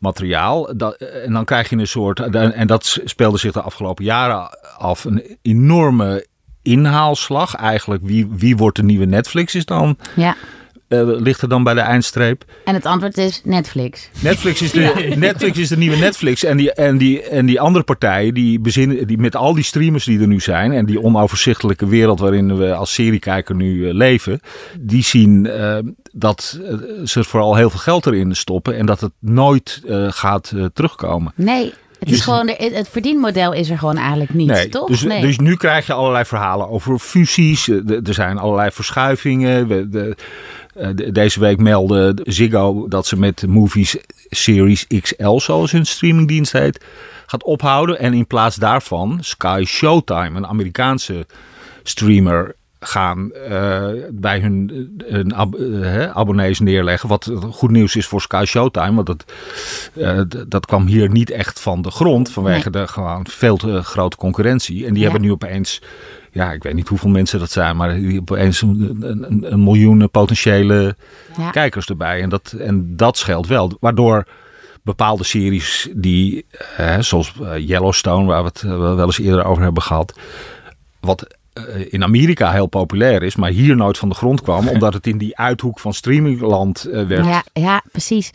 materiaal. 0.03 0.77
Dat, 0.77 0.95
en 0.97 1.33
dan 1.33 1.45
krijg 1.45 1.71
je 1.71 1.77
een 1.77 1.87
soort, 1.87 2.21
en 2.21 2.67
dat 2.67 3.01
speelde 3.05 3.39
zich 3.39 3.53
de 3.53 3.61
afgelopen 3.61 4.05
jaren 4.05 4.59
af, 4.79 5.05
een 5.05 5.39
enorme 5.43 6.27
inhaalslag 6.63 7.55
eigenlijk. 7.55 8.03
Wie, 8.05 8.27
wie 8.31 8.57
wordt 8.57 8.77
de 8.77 8.83
nieuwe 8.83 9.05
Netflix 9.05 9.55
is 9.55 9.65
dan 9.65 9.97
Ja, 10.17 10.29
eh, 10.29 10.37
ligt 11.21 11.43
er 11.43 11.49
dan 11.49 11.63
bij 11.63 11.75
de 11.75 11.81
eindstreep? 11.81 12.45
En 12.65 12.75
het 12.75 12.87
antwoord 12.87 13.19
is 13.19 13.41
Netflix. 13.45 14.09
Netflix 14.21 14.63
is 14.63 14.71
de, 14.71 15.15
Netflix 15.17 15.59
is 15.59 15.69
de 15.69 15.77
nieuwe 15.77 15.97
Netflix. 15.97 16.45
En 16.45 16.57
die, 16.57 16.73
en, 16.73 16.99
die, 16.99 17.23
en 17.23 17.47
die 17.47 17.61
andere 17.61 17.85
partijen, 17.85 18.35
die, 18.35 18.61
bezinnen, 18.61 19.07
die 19.07 19.19
met 19.19 19.37
al 19.37 19.55
die 19.55 19.65
streamers 19.65 20.05
die 20.05 20.21
er 20.21 20.27
nu 20.27 20.41
zijn... 20.41 20.73
en 20.73 20.87
die 20.87 21.03
onoverzichtelijke 21.03 21.87
wereld 21.87 22.21
waarin 22.21 22.57
we 22.57 22.75
als 22.75 22.95
seriekijker 22.95 23.55
nu 23.55 23.89
eh, 23.89 23.95
leven... 23.95 24.41
die 24.79 25.03
zien 25.03 25.45
uh, 25.45 25.79
dat 26.13 26.61
ze 27.05 27.19
er 27.19 27.25
vooral 27.25 27.57
heel 27.57 27.71
veel 27.71 27.79
geld 27.79 28.07
erin 28.07 28.37
stoppen... 28.37 28.77
en 28.77 28.87
dat 28.87 29.01
het 29.01 29.13
nooit 29.19 29.83
gaat 30.09 30.53
terugkomen. 30.73 31.33
Nee, 31.35 31.73
het, 32.03 32.11
is 32.11 32.21
gewoon, 32.21 32.49
het 32.59 32.89
verdienmodel 32.89 33.53
is 33.53 33.71
er 33.71 33.79
gewoon 33.79 33.97
eigenlijk 33.97 34.35
niet, 34.35 34.49
nee, 34.49 34.69
toch? 34.69 34.89
Dus, 34.89 35.03
nee. 35.03 35.21
dus 35.21 35.39
nu 35.39 35.57
krijg 35.57 35.87
je 35.87 35.93
allerlei 35.93 36.25
verhalen 36.25 36.69
over 36.69 36.99
fusies. 36.99 37.69
Er 37.69 38.15
zijn 38.15 38.39
allerlei 38.39 38.71
verschuivingen. 38.71 39.69
De, 39.91 40.17
de, 40.73 41.13
deze 41.13 41.41
week 41.41 41.59
meldde 41.59 42.19
Ziggo 42.23 42.89
dat 42.89 43.07
ze 43.07 43.19
met 43.19 43.47
Movies 43.47 43.97
Series 44.29 44.87
XL, 44.87 45.39
zoals 45.39 45.73
hun 45.73 45.87
streamingdienst 45.87 46.53
heet, 46.53 46.85
gaat 47.27 47.45
ophouden. 47.45 47.99
En 47.99 48.13
in 48.13 48.27
plaats 48.27 48.57
daarvan 48.57 49.19
Sky 49.21 49.63
Showtime, 49.67 50.37
een 50.37 50.47
Amerikaanse 50.47 51.27
streamer, 51.83 52.55
gaan 52.85 53.31
uh, 53.49 53.89
bij 54.11 54.41
hun, 54.41 54.91
hun 55.05 55.35
ab 55.35 55.57
uh, 55.57 56.11
abonnees 56.11 56.61
neerleggen. 56.61 57.09
Wat 57.09 57.31
goed 57.51 57.71
nieuws 57.71 57.97
is 57.97 58.07
voor 58.07 58.21
Sky 58.21 58.45
Showtime. 58.47 58.95
Want 58.95 59.07
dat, 59.07 59.25
uh, 59.95 60.21
dat 60.49 60.67
kwam 60.67 60.87
hier 60.87 61.11
niet 61.11 61.31
echt 61.31 61.61
van 61.61 61.83
de 61.83 61.91
grond. 61.91 62.31
Vanwege 62.31 62.71
nee. 62.71 62.83
de 62.83 62.89
gewoon 62.89 63.27
veel 63.29 63.57
te 63.57 63.83
grote 63.83 64.17
concurrentie. 64.17 64.87
En 64.87 64.93
die 64.93 65.03
ja. 65.03 65.11
hebben 65.11 65.21
nu 65.21 65.31
opeens... 65.33 65.83
Ja, 66.33 66.53
ik 66.53 66.63
weet 66.63 66.75
niet 66.75 66.89
hoeveel 66.89 67.11
mensen 67.11 67.39
dat 67.39 67.51
zijn. 67.51 67.77
Maar 67.77 67.95
die 67.95 68.21
opeens 68.21 68.63
een, 68.63 68.97
een, 69.01 69.53
een 69.53 69.65
miljoen 69.65 70.11
potentiële 70.11 70.97
ja. 71.37 71.51
kijkers 71.51 71.87
erbij. 71.87 72.23
En 72.23 72.29
dat, 72.29 72.53
en 72.53 72.97
dat 72.97 73.17
scheelt 73.17 73.47
wel. 73.47 73.77
Waardoor 73.81 74.27
bepaalde 74.83 75.25
series 75.25 75.89
die... 75.95 76.47
zoals 76.99 77.33
Yellowstone, 77.59 78.27
waar 78.27 78.43
we 78.43 78.49
het 78.49 78.63
wel 78.63 79.05
eens 79.05 79.19
eerder 79.19 79.45
over 79.45 79.63
hebben 79.63 79.83
gehad... 79.83 80.19
Wat 81.01 81.37
in 81.89 82.03
Amerika 82.03 82.53
heel 82.53 82.67
populair 82.67 83.23
is, 83.23 83.37
maar 83.37 83.51
hier 83.51 83.77
nooit 83.77 83.99
van 83.99 84.09
de 84.09 84.15
grond 84.15 84.43
kwam, 84.43 84.69
omdat 84.75 84.95
het 84.95 85.07
in 85.07 85.19
die 85.19 85.39
uithoek 85.39 85.79
van 85.79 85.95
streamingland 85.95 86.87
uh, 86.89 87.07
werd. 87.07 87.25
Ja, 87.25 87.45
ja, 87.53 87.83
precies. 87.93 88.31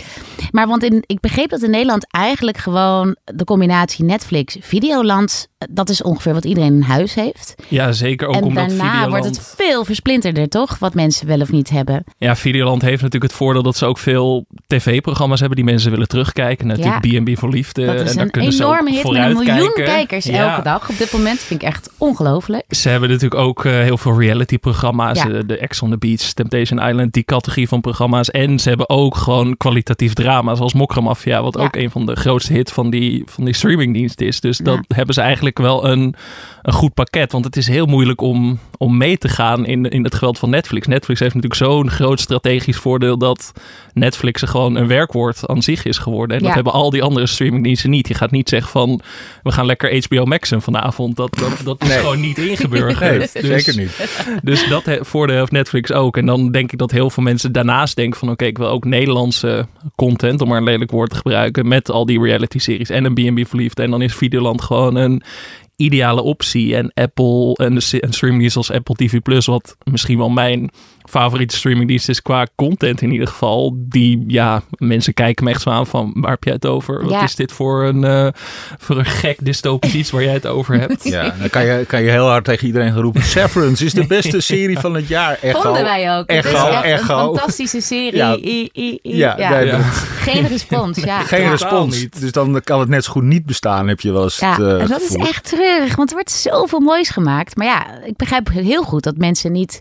Maar 0.52 0.68
want 0.68 0.84
in, 0.84 1.04
ik 1.06 1.20
begreep 1.20 1.50
dat 1.50 1.62
in 1.62 1.70
Nederland 1.70 2.08
eigenlijk 2.12 2.58
gewoon 2.58 3.16
de 3.24 3.44
combinatie 3.44 4.06
Netflix, 4.06 4.58
Videoland, 4.60 5.48
dat 5.70 5.90
is 5.90 6.02
ongeveer 6.02 6.34
wat 6.34 6.46
iedereen 6.46 6.74
in 6.74 6.82
huis 6.82 7.14
heeft. 7.14 7.56
Ja, 7.68 7.92
zeker 7.92 8.28
ook 8.28 8.36
en 8.36 8.44
omdat 8.44 8.68
daarna 8.70 8.84
Videoland... 8.84 9.10
wordt 9.10 9.26
het 9.26 9.54
veel 9.58 9.86
versplinterder, 9.86 10.48
toch? 10.50 10.80
Wat 10.80 10.94
mensen 10.94 11.28
wel 11.28 11.40
of 11.42 11.52
niet 11.52 11.70
hebben. 11.70 12.04
Ja, 12.18 12.36
Videoland 12.36 12.82
heeft 12.82 13.02
natuurlijk 13.02 13.32
het 13.32 13.42
voordeel 13.42 13.64
dat 13.64 13.78
ze 13.78 13.86
ook 13.86 13.98
veel 13.98 14.46
tv-programma's 14.68 15.40
hebben 15.40 15.58
die 15.58 15.66
mensen 15.66 15.92
willen 15.92 16.08
terugkijken. 16.08 16.68
Natuurlijk 16.68 17.06
Ja. 17.06 17.22
B&B 17.22 17.38
voor 17.38 17.50
Liefde. 17.50 17.86
Dat 17.86 17.96
is 17.96 18.10
en 18.10 18.16
daar 18.16 18.26
een 18.26 18.32
kunnen 18.32 18.54
ze 18.54 18.64
enorme 18.64 18.92
hit 18.92 19.04
met 19.04 19.16
een 19.16 19.34
miljoen 19.34 19.74
kijkers 19.74 20.26
Ja. 20.26 20.50
elke 20.50 20.64
dag. 20.64 20.90
Op 20.90 20.98
dit 20.98 21.12
moment 21.12 21.40
vind 21.40 21.62
ik 21.62 21.68
echt 21.68 21.90
ongelooflijk. 21.98 22.66
Ze 22.70 22.90
hebben 22.90 23.07
natuurlijk 23.10 23.42
ook 23.42 23.66
eh, 23.66 23.72
heel 23.72 23.98
veel 23.98 24.20
reality-programma's. 24.20 25.18
Ja. 25.24 25.30
eh, 25.30 25.40
de 25.46 25.58
Ex 25.58 25.82
on 25.82 25.90
the 25.90 25.98
Beach, 25.98 26.22
Temptation 26.34 26.80
Island, 26.90 27.14
die 27.14 27.24
categorie 27.24 27.68
van 27.68 27.82
programma's. 27.82 28.32
En 28.32 28.60
ze 28.60 28.70
hebben 28.70 28.90
ook 28.90 29.16
gewoon 29.16 29.58
kwalitatief 29.58 30.14
drama, 30.14 30.56
zoals 30.56 30.74
Mokramafia, 30.74 31.42
wat 31.44 31.56
Ja. 31.58 31.64
ook 31.64 31.76
een 31.76 31.92
van 31.92 32.06
de 32.06 32.16
grootste 32.16 32.54
hits 32.54 32.72
van 32.72 32.90
die, 32.90 33.24
van 33.26 33.46
die 33.46 33.54
streamingdienst 33.56 34.22
is. 34.22 34.40
Dus 34.40 34.58
dat 34.58 34.76
Ja. 34.88 34.96
hebben 34.96 35.14
ze 35.16 35.22
eigenlijk 35.22 35.58
wel 35.58 35.88
een, 35.88 36.16
een 36.62 36.74
goed 36.74 36.94
pakket. 36.94 37.32
Want 37.32 37.46
het 37.46 37.58
is 37.58 37.68
heel 37.68 37.86
moeilijk 37.86 38.22
om, 38.22 38.60
om 38.78 38.98
mee 38.98 39.18
te 39.18 39.30
gaan 39.30 39.66
in, 39.66 39.86
in 39.90 40.04
het 40.04 40.16
geweld 40.16 40.40
van 40.40 40.50
Netflix. 40.50 40.88
Netflix 40.88 41.20
heeft 41.20 41.34
natuurlijk 41.36 41.62
zo'n 41.64 41.90
groot 41.90 42.20
strategisch 42.20 42.78
voordeel 42.78 43.18
dat 43.18 43.52
Netflix 43.94 44.42
er 44.42 44.48
gewoon 44.48 44.76
een 44.76 44.88
werkwoord 44.88 45.48
aan 45.48 45.62
zich 45.62 45.86
is 45.86 45.98
geworden. 45.98 46.38
En 46.38 46.44
dat 46.44 46.54
hebben 46.54 46.74
al 46.74 46.90
die 46.90 47.04
andere 47.04 47.28
streamingdiensten 47.28 47.90
niet. 47.90 48.08
Je 48.08 48.14
gaat 48.14 48.32
niet 48.32 48.50
zeggen 48.50 48.72
van, 48.72 49.02
we 49.44 49.52
gaan 49.52 49.66
lekker 49.66 50.04
HBO 50.08 50.26
Maxen 50.26 50.62
vanavond. 50.62 51.16
Dat, 51.16 51.36
dat, 51.40 51.52
dat 51.64 51.82
is 51.82 51.88
Nee. 51.88 51.98
gewoon 51.98 52.20
niet 52.20 52.38
Nee, 53.00 53.20
Dus- 53.20 53.32
zeker 53.32 53.78
niet. 53.78 54.40
dus 54.44 54.68
dat 54.70 54.98
voordeel 55.02 55.38
heeft 55.38 55.52
Netflix 55.52 55.92
ook. 55.92 56.18
En 56.18 56.26
dan 56.26 56.52
denk 56.52 56.72
ik 56.72 56.78
dat 56.78 56.92
heel 56.92 57.10
veel 57.10 57.24
mensen 57.24 57.52
daarnaast 57.52 57.96
denken 57.96 58.20
van... 58.20 58.30
oké, 58.30 58.46
ik 58.46 58.58
wil 58.58 58.68
ook 58.68 58.86
Nederlandse 58.86 59.68
content, 59.96 60.42
om 60.42 60.48
maar 60.48 60.58
een 60.58 60.64
lelijk 60.64 60.92
woord 60.92 61.10
te 61.10 61.16
gebruiken... 61.16 61.68
met 61.68 61.90
al 61.90 62.06
die 62.06 62.22
reality-series 62.22 62.90
en 62.90 63.06
een 63.06 63.14
B&B 63.14 63.48
Verliefd. 63.48 63.80
En 63.80 63.92
dan 63.92 64.02
is 64.02 64.16
Videoland 64.16 64.62
gewoon 64.62 64.96
een 64.96 65.22
ideale 65.76 66.22
optie. 66.22 66.76
En 66.76 66.92
Apple 66.94 67.54
en 67.56 67.76
de 67.76 68.00
en 68.00 68.14
streamingdienst 68.14 68.58
als 68.58 68.72
Apple 68.72 68.96
TV+, 68.96 69.22
Plus... 69.22 69.46
wat 69.46 69.78
misschien 69.84 70.18
wel 70.18 70.30
mijn 70.30 70.70
favoriete 71.10 71.56
streamingdienst 71.56 72.10
is 72.10 72.22
qua 72.22 72.48
content 72.56 73.02
in 73.02 73.12
ieder 73.12 73.28
geval... 73.28 73.76
die, 73.78 74.24
ja, 74.28 74.62
mensen 74.78 75.14
kijken 75.14 75.44
me 75.46 75.50
echt 75.52 75.62
zo 75.62 75.70
aan 75.70 75.88
van... 75.88 76.12
waar 76.16 76.32
heb 76.32 76.44
jij 76.44 76.54
het 76.54 76.66
over? 76.66 77.02
Wat 77.02 77.12
Ja. 77.12 77.24
is 77.24 77.36
dit 77.36 77.52
voor 77.52 77.84
een, 77.84 78.04
eh, 78.04 78.28
voor 78.78 78.98
een 78.98 79.06
gek 79.06 79.38
dystopisch 79.46 79.94
iets 79.94 80.12
waar 80.12 80.24
jij 80.24 80.34
het 80.34 80.46
over 80.48 80.80
hebt? 80.80 81.04
Ja, 81.04 81.34
dan 81.40 81.50
kan 81.50 81.66
je, 81.66 81.86
kan 81.88 82.04
je 82.04 82.10
heel 82.10 82.28
hard 82.28 82.44
tegen 82.46 82.68
iedereen 82.68 82.92
gaan 82.94 83.02
roepen. 83.02 83.24
Severance 83.24 83.86
is 83.86 83.94
de 83.94 84.08
beste 84.18 84.40
serie 84.40 84.80
van 84.80 84.94
het 84.94 85.08
jaar. 85.08 85.38
Echo. 85.42 85.62
Vonden 85.62 85.84
wij 85.84 86.18
ook. 86.18 86.32
het 86.32 86.46
is 86.46 86.52
echt 86.52 86.84
echo. 86.84 87.00
een 87.00 87.06
fantastische 87.26 87.82
serie. 87.82 88.16
Ja. 88.16 88.36
I, 88.36 88.70
I, 88.74 89.00
I. 89.04 89.18
Ja, 89.18 89.36
nee, 89.38 89.74
Geen 90.20 90.48
respons. 90.48 90.98
Ja. 91.04 91.20
geen 91.20 91.42
ja. 91.42 91.50
respons. 91.50 92.00
niet. 92.00 92.22
Dus 92.22 92.32
dan 92.32 92.62
kan 92.64 92.80
het 92.80 92.90
net 92.90 93.04
zo 93.04 93.12
goed 93.12 93.24
niet 93.24 93.46
bestaan, 93.46 93.88
heb 93.88 94.00
je 94.00 94.12
wel 94.12 94.24
eens 94.24 94.40
Ja, 94.40 94.52
het, 94.52 94.60
eh, 94.60 94.82
en 94.82 94.88
dat 94.88 95.02
is 95.02 95.16
echt 95.16 95.44
treurig, 95.50 95.96
want 95.96 96.10
er 96.10 96.16
wordt 96.16 96.32
zoveel 96.32 96.80
moois 96.80 97.10
gemaakt. 97.10 97.56
Maar 97.56 97.68
ja, 97.68 98.02
ik 98.06 98.16
begrijp 98.16 98.50
heel 98.52 98.84
goed 98.84 99.04
dat 99.04 99.18
mensen 99.18 99.52
niet 99.52 99.80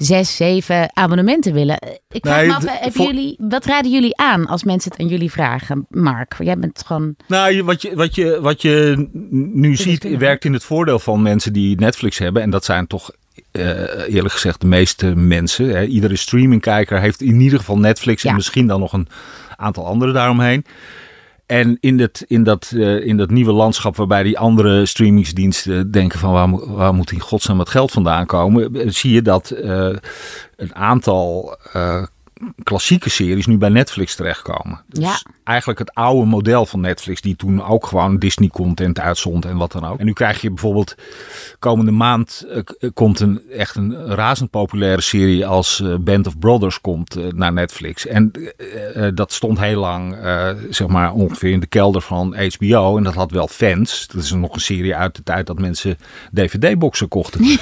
zes, 0.00 0.36
zeven 0.36 0.96
abonnementen 0.96 1.52
willen. 1.52 1.78
Ik 2.10 2.26
vraag 2.26 2.36
Nee, 2.36 2.46
me 2.46 2.54
af, 2.54 2.64
hebben 2.80 3.02
jullie, 3.02 3.36
wat 3.38 3.64
raden 3.64 3.90
jullie 3.90 4.16
aan 4.16 4.46
als 4.46 4.64
mensen 4.64 4.90
het 4.90 5.00
aan 5.00 5.06
jullie 5.08 5.30
vragen? 5.30 5.86
Mark, 5.90 6.34
jij 6.38 6.58
bent 6.58 6.82
gewoon... 6.86 7.14
Nou, 7.26 7.62
wat 7.64 7.82
je, 7.82 7.94
wat 7.94 8.14
je, 8.14 8.38
wat 8.40 8.62
je 8.62 9.08
nu 9.30 9.76
ziet, 9.76 10.16
werkt 10.18 10.44
in 10.44 10.52
het 10.52 10.64
voordeel 10.64 10.98
van 10.98 11.22
mensen 11.22 11.52
die 11.52 11.78
Netflix 11.80 12.18
hebben. 12.18 12.42
En 12.42 12.50
dat 12.50 12.64
zijn 12.64 12.86
toch 12.86 13.10
eh, 13.52 14.14
eerlijk 14.14 14.34
gezegd 14.34 14.60
de 14.60 14.66
meeste 14.66 15.06
mensen. 15.16 15.68
Hè. 15.68 15.84
Iedere 15.84 16.16
streamingkijker 16.16 17.00
heeft 17.00 17.20
in 17.20 17.40
ieder 17.40 17.58
geval 17.58 17.78
Netflix 17.78 18.22
Ja. 18.22 18.30
en 18.30 18.36
misschien 18.36 18.66
dan 18.66 18.80
nog 18.80 18.92
een 18.92 19.08
aantal 19.56 19.86
andere 19.86 20.12
daaromheen. 20.12 20.64
En 21.50 21.76
in 21.80 21.96
dat, 21.96 22.24
in, 22.26 22.42
dat, 22.42 22.72
eh, 22.76 23.06
in 23.06 23.16
dat 23.16 23.30
nieuwe 23.30 23.52
landschap 23.52 23.96
waarbij 23.96 24.22
die 24.22 24.38
andere 24.38 24.86
streamingsdiensten 24.86 25.90
denken 25.90 26.18
van 26.18 26.32
waar, 26.32 26.48
mo- 26.48 26.74
waar 26.74 26.94
moet 26.94 27.12
in 27.12 27.20
godsnaam 27.20 27.58
het 27.58 27.68
geld 27.68 27.90
vandaan 27.90 28.26
komen, 28.26 28.74
eh, 28.74 28.88
zie 28.88 29.12
je 29.12 29.22
dat 29.22 29.50
eh, 29.50 29.96
een 30.56 30.74
aantal 30.74 31.56
klassieke 32.62 33.10
series 33.10 33.46
nu 33.46 33.58
bij 33.58 33.68
Netflix 33.68 34.14
terechtkomen. 34.14 34.80
Dus 34.88 35.04
Ja. 35.04 35.20
eigenlijk 35.44 35.78
het 35.78 35.94
oude 35.94 36.26
model 36.26 36.66
van 36.66 36.80
Netflix, 36.80 37.20
die 37.20 37.36
toen 37.36 37.64
ook 37.64 37.86
gewoon 37.86 38.18
Disney-content 38.18 39.00
uitzond 39.00 39.44
en 39.44 39.56
wat 39.56 39.72
dan 39.72 39.84
ook. 39.84 39.98
En 39.98 40.04
nu 40.06 40.12
krijg 40.12 40.40
je 40.40 40.48
bijvoorbeeld 40.48 40.94
komende 41.58 41.90
maand 41.90 42.44
eh, 42.48 42.56
eh, 42.56 42.90
komt 42.94 43.20
een 43.20 43.40
echt 43.50 43.76
een 43.76 44.06
razend 44.06 44.50
populaire 44.50 45.00
serie 45.00 45.46
als 45.46 45.80
eh, 45.80 45.94
Band 46.00 46.26
of 46.26 46.38
Brothers 46.38 46.80
komt 46.80 47.34
naar 47.34 47.52
Netflix. 47.52 48.06
En 48.06 48.32
dat 49.14 49.32
stond 49.32 49.58
heel 49.60 49.80
lang, 49.80 50.16
zeg 50.70 50.88
maar 50.88 51.12
ongeveer 51.12 51.50
in 51.50 51.60
de 51.60 51.66
kelder 51.66 52.00
van 52.00 52.36
HBO. 52.36 52.96
En 52.96 53.02
dat 53.02 53.14
had 53.14 53.30
wel 53.30 53.48
fans. 53.48 54.06
Dat 54.06 54.22
is 54.22 54.30
nog 54.30 54.54
een 54.54 54.60
serie 54.60 54.94
uit 54.94 55.16
de 55.16 55.22
tijd 55.22 55.46
dat 55.46 55.58
mensen 55.58 55.98
DVD-boxen 56.32 57.08
kochten. 57.08 57.44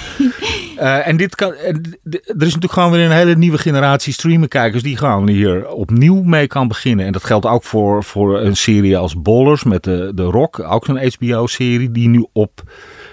Eh, 0.78 1.06
en 1.06 1.16
dit 1.16 1.35
kan, 1.35 1.54
er 1.54 1.80
is 2.23 2.38
natuurlijk 2.38 2.73
gewoon 2.73 2.90
weer 2.90 3.04
een 3.04 3.11
hele 3.11 3.37
nieuwe 3.37 3.58
generatie 3.58 4.12
streamerkijkers 4.12 4.82
die 4.82 4.97
gewoon 4.97 5.28
hier 5.28 5.68
opnieuw 5.68 6.23
mee 6.23 6.47
kan 6.47 6.68
beginnen. 6.68 7.06
En 7.06 7.12
dat 7.12 7.25
geldt 7.25 7.47
ook 7.47 7.64
voor, 7.64 8.04
voor 8.04 8.40
een 8.40 8.56
serie 8.56 8.97
als 8.97 9.23
Ballers 9.23 9.64
met 9.64 9.85
de, 9.85 10.12
de 10.14 10.23
Rock, 10.23 10.61
ook 10.61 10.85
zo'n 10.85 11.12
HBO-serie 11.18 11.90
die 11.90 12.08
nu 12.08 12.26
op 12.32 12.62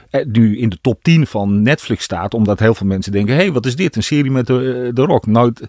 eh, 0.10 0.26
nu 0.26 0.58
in 0.58 0.70
de 0.70 0.78
top 0.82 1.04
10 1.04 1.28
van 1.28 1.62
Netflix 1.62 2.04
staat, 2.04 2.34
omdat 2.34 2.60
heel 2.60 2.76
veel 2.76 2.88
mensen 2.88 3.12
denken: 3.12 3.36
hé, 3.36 3.42
hey, 3.42 3.52
wat 3.52 3.66
is 3.66 3.76
dit? 3.76 3.96
Een 3.96 4.04
serie 4.04 4.32
met 4.32 4.48
de, 4.48 4.92
de 4.94 5.02
Rock? 5.02 5.26
Nooit, 5.26 5.68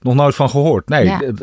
nog 0.00 0.14
nooit 0.14 0.34
van 0.34 0.50
gehoord. 0.50 0.88
Nee, 0.88 1.04
Ja. 1.04 1.18
d- 1.18 1.36
d- 1.36 1.42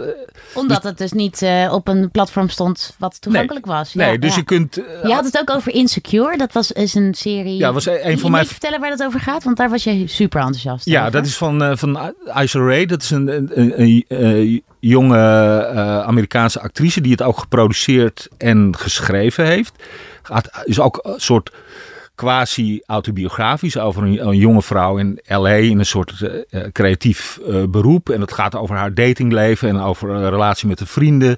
Omdat 0.53 0.83
het 0.83 0.97
dus 0.97 1.11
niet 1.11 1.41
eh, 1.41 1.69
op 1.73 1.87
een 1.87 2.11
platform 2.11 2.49
stond 2.49 2.95
wat 2.99 3.21
toegankelijk 3.21 3.65
was. 3.65 3.93
Ja, 3.93 4.05
nee 4.05 4.19
dus 4.19 4.29
ja. 4.31 4.35
je 4.37 4.43
kunt. 4.43 4.77
eh, 4.77 5.03
Je 5.03 5.13
had 5.13 5.25
het 5.25 5.39
ook 5.39 5.49
over 5.49 5.73
Insecure. 5.73 6.37
Dat 6.37 6.53
was, 6.53 6.71
is 6.71 6.93
een 6.95 7.13
serie... 7.13 7.57
Ja, 7.57 7.73
was 7.73 7.85
een- 7.85 8.19
van 8.19 8.31
mijn- 8.31 8.45
vertellen 8.45 8.79
waar 8.79 8.89
dat 8.89 9.03
over 9.03 9.19
gaat? 9.19 9.43
Want 9.43 9.57
daar 9.57 9.69
was 9.69 9.83
je 9.83 10.07
super 10.07 10.39
enthousiast 10.39 10.85
Ja, 10.85 10.99
over. 10.99 11.11
dat 11.11 11.25
is 11.25 11.37
van, 11.37 11.63
eh 11.63 11.71
van 11.75 12.13
Issa 12.41 12.59
Rae. 12.59 12.85
Dat 12.87 13.01
is 13.01 13.09
een, 13.09 13.27
een, 13.35 13.51
een, 13.53 13.73
een, 13.81 14.05
eh, 14.07 14.59
jonge 14.79 15.17
eh, 15.17 15.99
Amerikaanse 16.01 16.59
actrice 16.61 17.01
die 17.01 17.11
het 17.11 17.21
ook 17.21 17.37
geproduceerd 17.39 18.27
en 18.37 18.75
geschreven 18.77 19.45
heeft. 19.45 19.73
Gaat, 20.23 20.49
is 20.63 20.79
ook 20.79 20.99
een 21.03 21.19
soort 21.19 21.51
quasi-autobiografisch 22.15 23.77
over 23.77 24.03
een, 24.03 24.37
jonge 24.37 24.61
vrouw 24.61 24.97
in 24.97 25.19
L.A. 25.27 25.55
in 25.55 25.79
een 25.79 25.85
soort 25.85 26.21
eh, 26.21 26.41
eh, 26.49 26.71
creatief 26.71 27.39
eh, 27.47 27.63
beroep. 27.63 28.09
En 28.09 28.21
het 28.21 28.31
gaat 28.31 28.55
over 28.55 28.75
haar 28.75 28.93
datingleven 28.93 29.69
en 29.69 29.79
over 29.79 30.09
een 30.09 30.29
relatie 30.29 30.67
met 30.67 30.77
de 30.77 30.85
vrienden. 30.85 31.37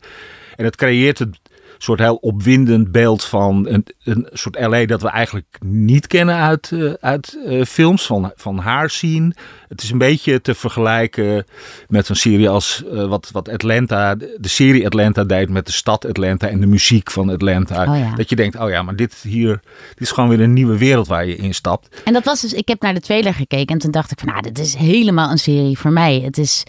En 0.56 0.66
het 0.66 0.76
creëert 0.76 1.20
het 1.20 1.40
soort 1.78 2.00
heel 2.00 2.16
opwindend 2.16 2.92
beeld 2.92 3.24
van 3.24 3.68
een, 3.68 3.86
een 4.04 4.28
soort 4.32 4.60
LA 4.60 4.86
dat 4.86 5.02
we 5.02 5.10
eigenlijk 5.10 5.58
niet 5.66 6.08
kennen 6.08 6.36
uit, 6.36 6.72
uh, 6.72 6.94
uit 7.00 7.38
uh, 7.46 7.64
films, 7.64 8.06
van, 8.06 8.32
van 8.36 8.58
haar 8.58 8.90
zien. 8.90 9.36
Het 9.68 9.84
is 9.84 9.90
een 9.90 9.98
beetje 9.98 10.42
te 10.42 10.56
vergelijken 10.56 11.46
met 11.88 12.10
een 12.10 12.16
serie 12.16 12.50
als 12.50 12.84
uh, 12.92 13.08
wat, 13.08 13.30
wat 13.32 13.50
Atlanta, 13.50 14.16
de 14.16 14.38
serie 14.42 14.86
Atlanta 14.86 15.24
deed 15.24 15.50
met 15.50 15.66
de 15.66 15.72
stad 15.72 16.06
Atlanta 16.06 16.48
en 16.48 16.60
de 16.60 16.68
muziek 16.68 17.12
van 17.12 17.30
Atlanta. 17.30 17.92
Oh 17.92 17.98
ja. 17.98 18.16
Dat 18.16 18.30
je 18.30 18.36
denkt, 18.36 18.60
oh 18.60 18.70
ja, 18.70 18.82
maar 18.82 18.96
dit 18.96 19.16
hier, 19.22 19.60
dit 19.90 20.02
is 20.02 20.12
gewoon 20.12 20.30
weer 20.30 20.42
een 20.42 20.54
nieuwe 20.54 20.78
wereld 20.78 21.08
waar 21.08 21.26
je 21.26 21.36
instapt. 21.36 22.02
En 22.04 22.14
dat 22.14 22.24
was 22.24 22.42
dus, 22.42 22.54
ik 22.54 22.68
heb 22.68 22.82
naar 22.82 22.94
de 22.94 23.00
trailer 23.00 23.34
gekeken 23.34 23.68
en 23.68 23.78
toen 23.78 23.92
dacht 23.92 24.12
ik 24.12 24.20
van, 24.20 24.28
nou, 24.28 24.42
dit 24.42 24.60
is 24.60 24.76
helemaal 24.76 25.32
een 25.32 25.38
serie 25.38 25.78
voor 25.78 25.92
mij. 25.92 26.22
Het 26.24 26.38
is 26.38 26.64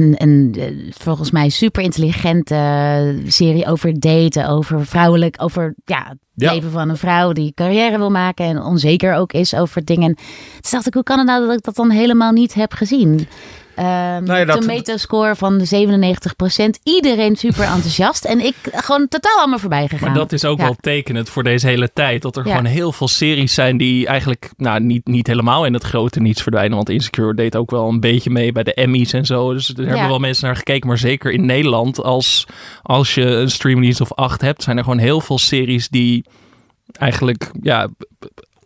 een, 0.00 0.14
een 0.16 0.54
volgens 0.98 1.30
mij 1.30 1.48
super 1.48 1.82
intelligente 1.82 3.22
serie 3.26 3.66
over 3.66 4.00
daten, 4.00 4.48
over 4.48 4.86
vrouwelijk, 4.86 5.42
over 5.42 5.74
ja, 5.84 6.06
het 6.08 6.18
Ja. 6.34 6.52
leven 6.52 6.70
van 6.70 6.88
een 6.88 6.96
vrouw 6.96 7.32
die 7.32 7.52
carrière 7.54 7.98
wil 7.98 8.10
maken 8.10 8.44
en 8.44 8.62
onzeker 8.62 9.14
ook 9.14 9.32
is 9.32 9.54
over 9.54 9.84
dingen. 9.84 10.14
Toen 10.14 10.70
dacht 10.70 10.86
ik, 10.86 10.94
hoe 10.94 11.02
kan 11.02 11.18
het 11.18 11.26
nou 11.26 11.46
dat 11.46 11.56
ik 11.56 11.62
dat 11.62 11.74
dan 11.76 11.90
helemaal 11.90 12.32
niet 12.32 12.54
heb 12.54 12.72
gezien? 12.72 13.26
Ehm 13.76 14.24
Nou 14.24 14.38
ja, 14.38 14.44
dat- 14.44 14.60
tomato 14.60 14.96
score 14.96 15.36
van 15.36 15.58
de 15.58 15.64
97%. 15.64 16.78
Iedereen 16.82 17.36
super 17.36 17.64
enthousiast. 17.64 18.24
En 18.24 18.40
ik 18.44 18.54
gewoon 18.72 19.08
totaal 19.08 19.38
allemaal 19.38 19.58
voorbij 19.58 19.88
gegaan. 19.88 20.08
Maar 20.08 20.18
dat 20.18 20.32
is 20.32 20.44
ook 20.44 20.58
Ja. 20.58 20.64
wel 20.64 20.76
tekenend 20.80 21.28
voor 21.28 21.42
deze 21.42 21.66
hele 21.66 21.92
tijd. 21.92 22.22
Dat 22.22 22.36
er 22.36 22.46
Ja. 22.46 22.50
gewoon 22.54 22.70
heel 22.70 22.92
veel 22.92 23.08
series 23.08 23.54
zijn 23.54 23.76
die 23.76 24.06
eigenlijk 24.06 24.50
nou, 24.56 24.80
niet, 24.80 25.06
niet 25.06 25.26
helemaal 25.26 25.66
in 25.66 25.72
het 25.74 25.84
grote 25.84 26.20
niets 26.20 26.42
verdwijnen. 26.42 26.76
Want 26.76 26.88
Insecure 26.88 27.34
deed 27.34 27.56
ook 27.56 27.70
wel 27.70 27.88
een 27.88 28.00
beetje 28.00 28.30
mee 28.30 28.52
bij 28.52 28.62
de 28.62 28.74
Emmys 28.74 29.12
en 29.12 29.24
zo. 29.26 29.52
Dus 29.52 29.68
er 29.68 29.86
hebben 29.86 30.08
wel 30.08 30.18
mensen 30.18 30.46
naar 30.46 30.56
gekeken. 30.56 30.88
Maar 30.88 30.98
zeker 30.98 31.32
in 31.32 31.46
Nederland, 31.46 32.02
als, 32.02 32.46
als 32.82 33.14
je 33.14 33.24
een 33.24 33.50
streamingdienst 33.50 34.00
of 34.00 34.12
acht 34.12 34.40
hebt, 34.40 34.62
zijn 34.62 34.76
er 34.76 34.82
gewoon 34.84 34.98
heel 34.98 35.20
veel 35.20 35.38
series 35.38 35.88
die 35.88 36.24
eigenlijk 36.92 37.50
ja, 37.60 37.88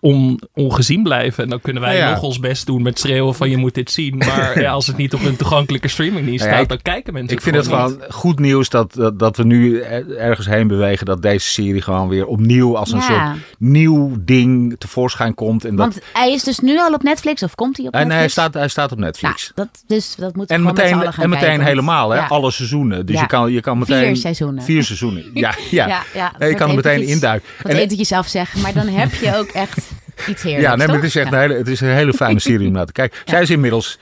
on, 0.00 0.40
ongezien 0.54 1.02
blijven. 1.02 1.44
En 1.44 1.50
dan 1.50 1.60
kunnen 1.60 1.82
wij 1.82 1.92
Nou 1.96 2.04
ja. 2.08 2.14
nog 2.14 2.22
ons 2.22 2.38
best 2.40 2.66
doen 2.66 2.82
met 2.82 2.98
schreeuwen 2.98 3.34
van 3.34 3.50
je 3.50 3.56
moet 3.56 3.74
dit 3.74 3.90
zien. 3.90 4.16
Maar 4.16 4.60
ja, 4.60 4.70
als 4.70 4.86
het 4.86 4.96
niet 4.96 5.14
op 5.14 5.24
een 5.24 5.36
toegankelijke 5.36 5.88
streamingdienst 5.88 6.44
Nou 6.44 6.50
ja, 6.56 6.64
staat, 6.64 6.78
ik- 6.78 6.84
dan 6.84 6.94
kijken 6.94 7.12
mensen 7.12 7.36
Ik 7.36 7.42
vind 7.42 7.56
het 7.56 7.66
gewoon 7.66 7.90
niet. 7.90 8.04
goed 8.08 8.38
nieuws 8.38 8.68
dat, 8.68 8.94
dat, 8.94 9.18
dat 9.18 9.36
we 9.36 9.44
nu 9.44 9.80
er- 9.80 10.16
ergens 10.16 10.46
heen 10.46 10.66
bewegen. 10.68 11.06
Dat 11.06 11.22
deze 11.22 11.46
serie 11.48 11.82
gewoon 11.82 12.08
weer 12.08 12.26
opnieuw 12.26 12.76
als 12.76 12.92
een 12.92 12.98
Ja. 12.98 13.04
soort 13.06 13.44
nieuw 13.58 14.16
ding 14.20 14.76
tevoorschijn 14.78 15.34
komt. 15.34 15.64
En 15.64 15.76
dat, 15.76 15.86
Want 15.92 16.00
hij 16.12 16.32
is 16.32 16.42
dus 16.44 16.58
nu 16.58 16.78
al 16.78 16.92
op 16.92 17.02
Netflix 17.02 17.42
of 17.42 17.54
komt 17.54 17.76
hij 17.76 17.86
op 17.86 17.92
en 17.94 17.98
Netflix? 18.06 18.20
hij 18.20 18.28
staat, 18.44 18.54
hij 18.54 18.68
staat 18.68 18.92
op 18.92 18.98
Nou, 18.98 19.10
Netflix. 19.10 19.52
dat, 19.54 19.68
dus 19.86 20.14
dat 20.14 20.36
moet 20.36 20.50
en 20.50 20.62
meteen, 20.62 21.02
en 21.02 21.28
meteen 21.28 21.60
helemaal, 21.60 22.10
hè? 22.10 22.20
alle 22.20 22.50
seizoenen. 22.50 23.06
Dus 23.06 23.14
Ja. 23.14 23.20
je, 23.20 23.26
kan, 23.26 23.52
je 23.52 23.60
kan 23.60 23.78
meteen. 23.78 24.04
Vier 24.06 24.16
seizoenen. 24.16 24.62
Vier 24.62 24.84
seizoenen. 24.84 25.24
Ja, 25.34 25.54
ja. 25.70 25.86
Ja, 25.86 26.02
ja, 26.14 26.32
Nee, 26.38 26.48
je 26.48 26.54
kan 26.54 26.68
er 26.68 26.74
meteen 26.74 27.02
induiken. 27.06 27.48
Wat 27.62 27.72
En- 27.72 27.78
etentjes 27.78 28.12
afzeggen, 28.12 28.60
maar 28.60 28.72
dan 28.74 28.86
heb 28.86 29.12
je 29.14 29.36
ook 29.36 29.48
echt 29.64 29.90
iets 30.28 30.42
heerlijks, 30.42 30.68
Ja, 30.68 30.76
nee, 30.76 30.86
maar 30.86 30.96
het 30.96 31.04
is 31.04 31.16
echt 31.16 31.30
Ja. 31.30 31.34
een 31.34 31.40
hele, 31.40 31.54
het 31.54 31.68
is 31.68 31.80
een 31.80 31.88
hele 31.88 32.12
fijne 32.12 32.40
serie 32.40 32.66
om 32.66 32.72
naar 32.72 32.86
te 32.86 32.92
kijken. 32.92 33.18
Zij 33.30 33.42
is 33.42 33.50
inmiddels 33.50 33.98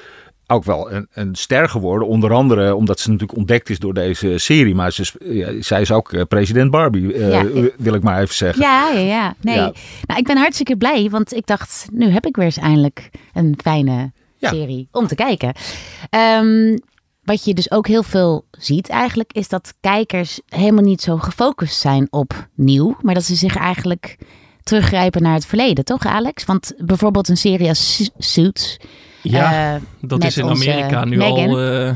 ook 0.47 0.65
wel 0.65 0.93
een, 0.93 1.09
een 1.13 1.35
ster 1.35 1.69
geworden. 1.69 2.09
Onder 2.09 2.33
andere 2.33 2.75
omdat 2.75 3.01
ze 3.01 3.11
natuurlijk 3.11 3.39
ontdekt 3.39 3.71
is 3.71 3.79
door 3.79 3.95
deze 3.95 4.39
serie. 4.39 4.75
Maar 4.75 4.93
ze, 4.93 5.05
ja, 5.25 5.63
zij 5.63 5.81
is 5.81 5.93
ook 5.93 6.13
eh, 6.13 6.23
president 6.29 6.71
Barbie, 6.71 7.13
eh, 7.15 7.31
Ja. 7.31 7.71
wil 7.79 7.95
ik 7.95 8.03
maar 8.03 8.21
even 8.23 8.35
zeggen. 8.35 8.63
Ja, 8.63 8.91
ja, 8.91 9.01
ja. 9.01 9.35
Nee. 9.41 9.55
Ja. 9.57 9.73
Nou, 10.07 10.21
ik 10.21 10.25
ben 10.27 10.37
hartstikke 10.37 10.77
blij, 10.77 11.09
want 11.11 11.35
ik 11.35 11.47
dacht, 11.47 11.87
nu 11.93 12.09
heb 12.09 12.27
ik 12.27 12.37
weer 12.37 12.45
eens 12.45 12.57
eindelijk 12.57 13.11
een 13.33 13.59
fijne 13.63 14.13
serie 14.41 14.89
om 14.93 15.07
te 15.07 15.15
kijken. 15.15 15.53
Ehm, 16.11 16.77
wat 17.23 17.45
je 17.45 17.55
dus 17.55 17.71
ook 17.71 17.87
heel 17.87 18.03
veel 18.03 18.47
ziet 18.51 18.89
eigenlijk, 18.89 19.33
is 19.33 19.49
dat 19.49 19.75
kijkers 19.81 20.41
helemaal 20.49 20.85
niet 20.85 21.01
zo 21.03 21.17
gefocust 21.17 21.81
zijn 21.81 22.07
op 22.11 22.49
nieuw, 22.55 22.97
maar 23.03 23.15
dat 23.15 23.25
ze 23.25 23.35
zich 23.35 23.57
eigenlijk 23.57 24.17
teruggrijpen 24.67 25.23
naar 25.23 25.35
het 25.35 25.47
verleden, 25.47 25.85
toch 25.85 26.07
Alex? 26.07 26.45
Want 26.45 26.73
bijvoorbeeld 26.79 27.29
een 27.29 27.37
serie 27.37 27.69
als 27.69 27.95
Su- 27.97 28.09
Suits. 28.19 28.77
Ja, 29.23 29.75
eh, 29.75 29.81
Dat 30.01 30.25
is 30.25 30.37
in 30.37 30.49
Amerika 30.49 31.05
nu 31.05 31.17
Meghan. 31.17 31.49
al. 31.49 31.61
eh 31.61 31.91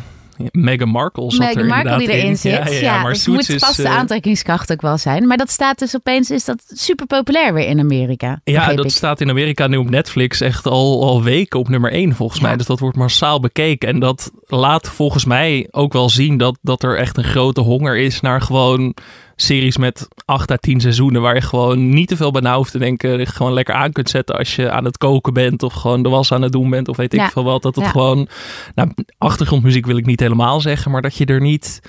Meghan 0.53 0.89
Markle 0.89 1.31
zat 1.31 1.39
Meghan 1.41 1.63
er 1.63 1.69
Markle 1.69 1.99
die 1.99 2.09
erin 2.11 2.27
in. 2.27 2.37
zit. 2.37 2.53
Ja, 2.53 2.69
ja, 2.69 2.81
ja, 2.81 3.01
maar 3.03 3.11
het 3.11 3.21
Suits 3.21 3.49
moet 3.49 3.59
vast 3.59 3.77
de 3.77 3.83
eh, 3.83 3.97
aantrekkingskracht 3.97 4.73
ook 4.73 4.81
wel 4.81 4.99
zijn. 4.99 5.27
Maar 5.27 5.37
dat 5.37 5.51
staat 5.51 5.79
dus 5.79 5.97
opeens, 5.97 6.31
is 6.31 6.45
dat 6.45 6.63
super 6.69 7.07
populair 7.07 7.55
weer 7.55 7.67
in 7.67 7.79
Amerika. 7.81 8.41
Ja, 8.45 8.75
dat 8.75 8.85
ik. 8.85 8.91
staat 8.91 9.21
in 9.21 9.31
Amerika 9.31 9.67
nu 9.67 9.77
op 9.77 9.91
Netflix 9.91 10.41
echt 10.41 10.67
al, 10.67 11.03
al 11.05 11.23
weken 11.23 11.59
op 11.59 11.69
nummer 11.69 11.93
1 11.93 12.15
volgens 12.15 12.41
mij. 12.41 12.57
Dus 12.57 12.67
dat 12.67 12.79
wordt 12.81 12.97
massaal 12.97 13.41
bekeken. 13.41 13.89
En 13.89 13.99
dat 14.01 14.31
laat 14.47 14.89
volgens 14.89 15.25
mij 15.25 15.69
ook 15.71 15.93
wel 15.93 16.09
zien 16.11 16.37
dat, 16.37 16.59
dat 16.63 16.83
er 16.83 16.99
echt 16.99 17.17
een 17.17 17.25
grote 17.25 17.61
honger 17.61 17.97
is 17.99 18.21
naar 18.21 18.41
gewoon 18.43 18.95
series 19.41 19.77
met 19.77 20.09
8 20.25 20.51
à 20.51 20.57
10 20.57 20.81
seizoenen. 20.81 21.23
Waar 21.23 21.35
je 21.35 21.41
gewoon 21.41 21.89
niet 21.91 22.09
te 22.09 22.17
veel 22.17 22.31
bij 22.31 22.41
na 22.41 22.57
hoeft 22.57 22.71
te 22.73 22.79
denken. 22.79 23.19
Je 23.19 23.27
gewoon 23.27 23.53
lekker 23.53 23.75
aan 23.75 23.93
kunt 23.93 24.11
zetten 24.11 24.37
als 24.39 24.57
je 24.57 24.71
aan 24.71 24.85
het 24.85 24.99
koken 24.99 25.33
bent. 25.33 25.63
Of 25.63 25.73
gewoon 25.73 26.03
de 26.03 26.09
was 26.09 26.33
aan 26.33 26.43
het 26.43 26.53
doen 26.53 26.71
bent. 26.71 26.89
Of 26.89 26.97
weet 26.97 27.13
ik 27.13 27.21
Ja. 27.21 27.29
veel 27.31 27.45
wat. 27.45 27.63
Dat 27.63 27.75
het 27.75 27.85
Ja. 27.85 27.91
gewoon... 27.91 28.29
Nou, 28.75 28.91
achtergrondmuziek 29.19 29.87
wil 29.87 29.97
ik 29.97 30.07
niet 30.07 30.21
helemaal 30.21 30.61
zeggen. 30.61 30.91
Maar 30.91 31.03
dat 31.03 31.17
je 31.17 31.25
er 31.25 31.41
niet 31.41 31.81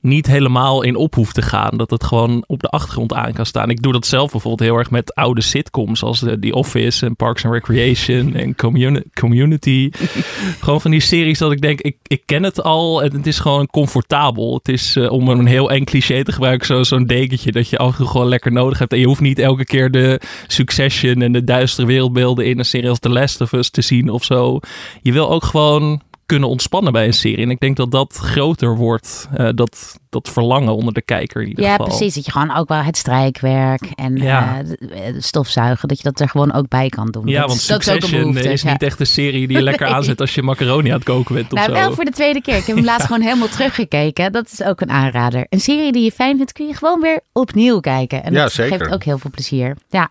niet 0.00 0.26
helemaal 0.26 0.82
in 0.82 0.96
op 0.96 1.14
hoeft 1.14 1.34
te 1.34 1.42
gaan. 1.42 1.76
Dat 1.76 1.90
het 1.90 2.04
gewoon 2.04 2.44
op 2.46 2.60
de 2.60 2.68
achtergrond 2.68 3.12
aan 3.14 3.32
kan 3.32 3.46
staan. 3.46 3.70
Ik 3.70 3.82
doe 3.82 3.92
dat 3.92 4.06
zelf 4.06 4.30
bijvoorbeeld 4.30 4.68
heel 4.68 4.78
erg 4.78 4.90
met 4.90 5.14
oude 5.14 5.40
sitcoms 5.40 6.02
als 6.02 6.18
The 6.18 6.38
The 6.38 6.52
Office 6.54 7.06
en 7.06 7.16
Parks 7.16 7.44
and 7.44 7.54
Recreation 7.54 8.34
en 8.34 8.54
Communi- 8.54 9.02
Community. 9.14 9.90
gewoon 10.60 10.80
van 10.80 10.90
die 10.90 11.00
series 11.00 11.38
dat 11.38 11.52
ik 11.52 11.60
denk, 11.60 11.80
ik, 11.80 11.96
ik 12.06 12.22
ken 12.26 12.42
het 12.42 12.62
al 12.62 13.02
en 13.02 13.12
het 13.12 13.26
is 13.26 13.38
gewoon 13.38 13.66
comfortabel. 13.66 14.54
Het 14.54 14.68
is, 14.68 14.96
eh, 14.96 15.12
om 15.12 15.28
een 15.28 15.46
heel 15.46 15.70
eng 15.70 15.84
cliché 15.84 16.24
te 16.24 16.32
gebruiken, 16.32 16.66
zo, 16.66 16.82
zo'n 16.82 17.06
dekentje 17.06 17.52
dat 17.52 17.68
je 17.68 17.78
af 17.78 17.90
en 17.90 17.96
toe 17.96 18.06
gewoon 18.06 18.28
lekker 18.28 18.52
nodig 18.52 18.78
hebt. 18.78 18.92
En 18.92 18.98
je 18.98 19.06
hoeft 19.06 19.20
niet 19.20 19.38
elke 19.38 19.64
keer 19.64 19.90
de 19.90 20.20
Succession 20.46 21.22
en 21.22 21.32
de 21.32 21.44
duistere 21.44 21.86
wereldbeelden 21.86 22.46
in 22.46 22.58
een 22.58 22.64
serie 22.64 22.88
als 22.88 22.98
The 22.98 23.08
Last 23.08 23.40
of 23.40 23.52
Us 23.52 23.70
te 23.70 23.80
zien 23.82 24.10
of 24.10 24.24
zo. 24.24 24.60
Je 25.02 25.12
wil 25.12 25.30
ook 25.30 25.44
gewoon 25.44 26.02
kunnen 26.28 26.48
ontspannen 26.48 26.92
bij 26.92 27.06
een 27.06 27.12
serie. 27.12 27.44
En 27.44 27.50
ik 27.50 27.60
denk 27.60 27.76
dat 27.76 27.90
dat 27.90 28.14
groter 28.16 28.76
wordt, 28.76 29.28
eh, 29.34 29.48
dat, 29.54 29.98
dat 30.10 30.28
verlangen 30.28 30.74
onder 30.74 30.92
de 30.94 31.02
kijker 31.02 31.42
in 31.42 31.48
ieder 31.48 31.64
Ja, 31.64 31.70
geval. 31.70 31.86
precies. 31.86 32.14
Dat 32.14 32.24
je 32.24 32.30
gewoon 32.32 32.56
ook 32.56 32.68
wel 32.68 32.82
het 32.82 32.96
strijkwerk 32.96 33.90
en 33.94 34.16
Ja. 34.16 34.58
eh, 34.58 35.12
de 35.14 35.20
stofzuigen, 35.22 35.88
dat 35.88 35.96
je 35.98 36.02
dat 36.04 36.20
er 36.20 36.28
gewoon 36.28 36.52
ook 36.52 36.68
bij 36.68 36.88
kan 36.88 37.06
doen. 37.10 37.26
Ja, 37.26 37.38
dat, 37.40 37.48
want 37.48 37.60
is- 37.60 37.68
is 37.68 37.74
ook 37.74 37.82
Succession 37.82 38.20
behoefte. 38.20 38.52
is 38.52 38.62
ja. 38.62 38.70
niet 38.72 38.82
echt 38.82 39.00
een 39.00 39.06
serie 39.06 39.46
die 39.46 39.56
je 39.56 39.62
lekker 39.62 39.86
Nee. 39.86 39.94
aanzet 39.94 40.20
als 40.20 40.34
je 40.34 40.42
macaroni 40.42 40.88
aan 40.88 40.94
het 40.94 41.04
koken 41.04 41.34
bent 41.34 41.52
of 41.52 41.58
Nou, 41.58 41.68
zo. 41.70 41.74
wel 41.74 41.92
voor 41.94 42.04
de 42.04 42.10
tweede 42.10 42.40
keer. 42.40 42.56
Ik 42.56 42.64
heb 42.66 42.76
hem 42.76 42.84
laatst 42.84 43.06
gewoon 43.06 43.22
helemaal 43.22 43.48
teruggekeken. 43.48 44.32
Dat 44.32 44.48
is 44.52 44.62
ook 44.62 44.80
een 44.80 44.90
aanrader. 44.90 45.46
Een 45.48 45.60
serie 45.60 45.92
die 45.92 46.04
je 46.04 46.12
fijn 46.12 46.36
vindt, 46.36 46.52
kun 46.52 46.66
je 46.66 46.74
gewoon 46.74 47.00
weer 47.00 47.20
opnieuw 47.32 47.80
kijken. 47.80 48.24
En 48.24 48.32
Ja, 48.32 48.42
dat 48.42 48.52
zeker. 48.52 48.78
geeft 48.78 48.92
ook 48.92 49.04
heel 49.04 49.18
veel 49.18 49.30
plezier. 49.30 49.76
Ja. 49.88 50.08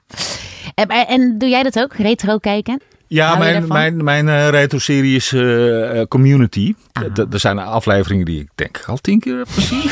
En, 0.76 0.88
en 0.88 1.38
doe 1.38 1.50
jij 1.50 1.64
dat 1.64 1.80
ook? 1.80 1.94
Retro 1.96 2.38
kijken? 2.38 2.82
Ja, 3.08 3.36
mijn, 3.38 3.68
mijn, 3.68 4.04
mijn 4.04 4.30
eh, 4.30 4.50
retro-serie 4.50 5.16
is 5.16 5.34
eh, 5.34 6.00
eh, 6.02 6.08
Community. 6.08 6.74
Er 7.32 7.40
zijn 7.40 7.60
afleveringen 7.60 8.26
die 8.26 8.40
ik 8.40 8.50
denk 8.56 8.84
al 8.88 8.98
tien 8.98 9.20
keer 9.20 9.38
heb 9.38 9.48
gezien. 9.50 9.90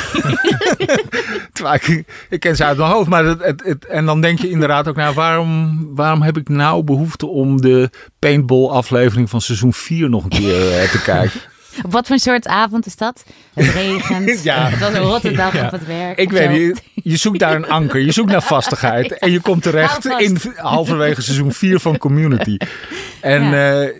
Ik, 1.73 2.03
ik 2.29 2.39
ken 2.39 2.55
ze 2.55 2.63
uit 2.65 2.77
mijn 2.77 2.89
hoofd. 2.91 3.09
Maar 3.09 3.25
het, 3.25 3.43
het, 3.43 3.61
het- 3.65 3.85
en 3.85 4.05
dan 4.05 4.21
denk 4.21 4.39
je 4.39 4.49
inderdaad 4.49 4.87
ook, 4.87 4.95
nou, 4.95 5.13
waarom, 5.13 5.79
waarom 5.95 6.21
heb 6.21 6.37
ik 6.37 6.49
nou 6.49 6.83
behoefte 6.83 7.25
om 7.27 7.61
de 7.61 7.89
paintball-aflevering 8.19 9.29
van 9.29 9.41
seizoen 9.41 9.73
4 9.73 10.09
nog 10.09 10.23
een 10.23 10.29
keer 10.29 10.89
te 10.89 11.01
kijken? 11.03 11.39
Op 11.83 11.91
wat 11.97 12.07
voor 12.07 12.19
soort 12.19 12.47
avond 12.47 12.85
is 12.85 12.95
dat? 12.95 13.23
Het 13.53 13.65
regent. 13.67 14.43
Ja. 14.43 14.69
Het 14.69 14.79
was 14.79 14.93
een 14.93 14.99
rotte 15.01 15.31
dag 15.31 15.53
Ja. 15.53 15.65
op 15.65 15.71
het 15.71 15.85
werk. 15.85 16.17
Ik 16.17 16.31
weet 16.31 16.49
niet, 16.49 16.83
je 16.93 17.17
zoekt 17.17 17.39
daar 17.39 17.55
een 17.55 17.69
anker, 17.69 17.99
je 17.99 18.11
zoekt 18.11 18.31
naar 18.31 18.41
vastigheid. 18.57 19.17
En 19.17 19.31
je 19.31 19.39
komt 19.41 19.63
terecht 19.63 20.05
in 20.05 20.37
halverwege 20.55 21.21
seizoen 21.21 21.51
4 21.51 21.79
van 21.79 21.97
Community. 21.97 22.57
En 23.21 23.43
Ja. 23.43 23.81
ja, 23.81 23.91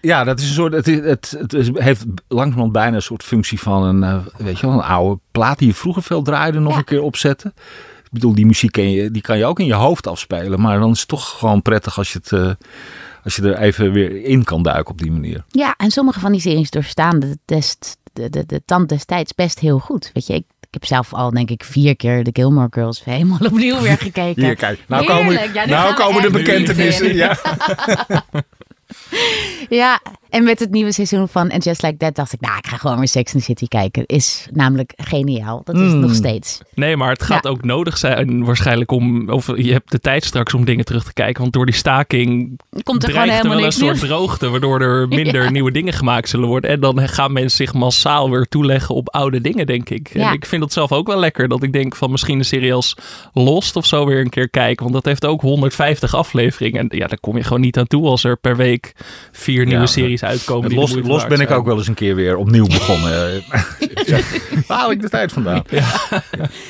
ja 0.00 0.24
dat 0.24 0.40
is 0.40 0.48
een 0.48 0.54
soort, 0.54 0.72
het, 0.72 0.86
het, 1.30 1.70
heeft 1.74 2.04
langzamerhand 2.28 2.72
bijna 2.72 2.96
een 2.96 3.02
soort 3.02 3.22
functie 3.22 3.60
van 3.60 3.82
een, 3.82 4.02
eh, 4.02 4.16
weet 4.36 4.58
je 4.58 4.66
wel, 4.66 4.74
een 4.74 4.84
oude 4.84 5.20
plaat 5.30 5.58
die 5.58 5.68
je 5.68 5.74
vroeger 5.74 6.02
veel 6.02 6.22
draaide 6.22 6.58
nog 6.60 6.76
een 6.76 6.84
keer 6.84 7.02
opzetten. 7.02 7.54
Ik 8.04 8.12
bedoel, 8.12 8.34
die 8.34 8.46
muziek 8.46 8.72
ken 8.72 8.90
je, 8.90 9.10
die 9.10 9.22
kan 9.22 9.38
je 9.38 9.44
ook 9.44 9.60
in 9.60 9.66
je 9.66 9.74
hoofd 9.74 10.06
afspelen. 10.06 10.60
Maar 10.60 10.78
dan 10.78 10.90
is 10.90 10.98
het 10.98 11.08
toch 11.08 11.38
gewoon 11.38 11.62
prettig 11.62 11.98
als 11.98 12.12
je, 12.12 12.18
het, 12.22 12.32
eh, 12.32 12.50
als 13.26 13.36
je 13.36 13.42
er 13.42 13.58
even 13.58 13.92
weer 13.92 14.24
in 14.24 14.44
kan 14.44 14.62
duiken 14.62 14.90
op 14.92 14.98
die 14.98 15.12
manier. 15.12 15.44
Ja, 15.48 15.74
en 15.76 15.90
sommige 15.90 16.20
van 16.20 16.32
die 16.32 16.40
series 16.40 16.70
doorstaan 16.70 17.18
de, 17.18 17.38
test, 17.44 17.96
de, 18.12 18.30
de, 18.30 18.46
de 18.46 18.62
tand 18.64 18.88
destijds 18.88 19.34
best 19.34 19.58
heel 19.58 19.78
goed. 19.78 20.10
Weet 20.12 20.26
je, 20.26 20.34
ik, 20.34 20.44
ik 20.60 20.68
heb 20.70 20.84
zelf 20.84 21.14
al 21.14 21.30
denk 21.30 21.50
ik 21.50 21.64
vier 21.64 21.96
keer 21.96 22.24
de 22.24 22.30
Gilmore 22.32 22.68
Girls 22.70 23.04
helemaal 23.04 23.38
opnieuw 23.50 23.80
weer 23.80 23.98
gekeken. 23.98 24.44
Hier, 24.44 24.56
kijk. 24.56 24.84
Nou 24.88 25.04
Heerlijk. 25.04 25.36
komen, 25.36 25.54
Ja, 25.54 25.66
nou 25.66 25.94
komen 25.94 26.22
de 26.22 26.30
bekentenissen. 26.30 27.14
Ja. 27.14 27.36
Ja, 29.68 30.00
En 30.36 30.44
met 30.44 30.58
het 30.60 30.70
nieuwe 30.70 30.92
seizoen 30.92 31.28
van 31.28 31.50
And 31.50 31.64
Just 31.64 31.82
Like 31.82 31.96
That 31.96 32.14
dacht 32.14 32.32
ik, 32.32 32.40
nou, 32.40 32.56
ik 32.58 32.66
ga 32.66 32.76
gewoon 32.76 32.98
weer 32.98 33.08
Sex 33.08 33.32
and 33.34 33.38
the 33.44 33.48
City 33.50 33.66
kijken. 33.66 34.06
Is 34.06 34.46
namelijk 34.52 34.92
geniaal. 34.96 35.60
Dat 35.64 35.74
is 35.74 35.80
het 35.80 35.92
Mm. 35.94 36.00
nog 36.00 36.14
steeds. 36.14 36.60
Nee, 36.74 36.96
maar 36.96 37.10
het 37.10 37.22
gaat 37.22 37.44
Ja. 37.44 37.50
ook 37.50 37.64
nodig 37.64 37.98
zijn 37.98 38.44
waarschijnlijk 38.44 38.90
om... 38.90 39.30
Of 39.30 39.46
je 39.56 39.72
hebt 39.72 39.90
de 39.90 40.00
tijd 40.00 40.24
straks 40.24 40.54
om 40.54 40.64
dingen 40.64 40.84
terug 40.84 41.04
te 41.04 41.12
kijken. 41.12 41.40
Want 41.42 41.52
door 41.52 41.66
die 41.66 41.74
staking 41.74 42.60
Komt 42.82 43.02
er 43.02 43.08
dreigt 43.08 43.28
er 43.28 43.34
helemaal 43.34 43.48
wel 43.48 43.56
een 43.56 43.62
niks 43.62 43.76
soort 43.78 43.98
droogte. 43.98 44.48
Waardoor 44.50 44.80
er 44.80 45.08
minder 45.20 45.42
Ja. 45.44 45.50
nieuwe 45.50 45.72
dingen 45.72 45.92
gemaakt 45.92 46.28
zullen 46.28 46.48
worden. 46.48 46.70
En 46.70 46.80
dan 46.80 47.08
gaan 47.08 47.32
mensen 47.32 47.56
zich 47.66 47.74
massaal 47.74 48.30
weer 48.30 48.46
toeleggen 48.48 48.94
op 48.94 49.08
oude 49.08 49.40
dingen, 49.40 49.66
denk 49.66 49.90
ik. 49.90 50.10
Ja. 50.14 50.28
En 50.28 50.32
ik 50.34 50.46
vind 50.46 50.62
dat 50.62 50.72
zelf 50.72 50.92
ook 50.92 51.06
wel 51.06 51.18
lekker. 51.18 51.48
Dat 51.48 51.62
ik 51.62 51.72
denk 51.72 51.96
van 51.96 52.10
misschien 52.10 52.38
een 52.38 52.44
serie 52.44 52.74
als 52.74 52.96
Lost 53.32 53.76
of 53.76 53.86
zo 53.86 54.06
weer 54.06 54.20
een 54.20 54.30
keer 54.30 54.48
kijken. 54.50 54.82
Want 54.82 54.94
dat 54.94 55.04
heeft 55.04 55.24
ook 55.24 55.40
150 55.40 56.14
afleveringen. 56.14 56.88
En 56.88 56.98
ja, 56.98 57.06
daar 57.06 57.20
kom 57.20 57.36
je 57.36 57.42
gewoon 57.42 57.60
niet 57.60 57.78
aan 57.78 57.86
toe 57.86 58.06
als 58.06 58.24
er 58.24 58.36
per 58.36 58.56
week 58.56 58.92
vier 59.32 59.66
nieuwe 59.66 59.86
series 59.86 60.24
uitkomen. 60.26 60.74
Los, 61.04 61.26
ben 61.26 61.40
ik 61.40 61.50
ook 61.50 61.66
wel 61.66 61.76
eens 61.76 61.88
een 61.88 61.94
keer 61.94 62.14
weer 62.14 62.36
opnieuw 62.36 62.66
begonnen. 62.66 63.42
Waar 64.66 64.78
haal 64.78 64.90
ik 64.90 65.00
de 65.00 65.08
tijd 65.08 65.32
vandaan? 65.32 65.62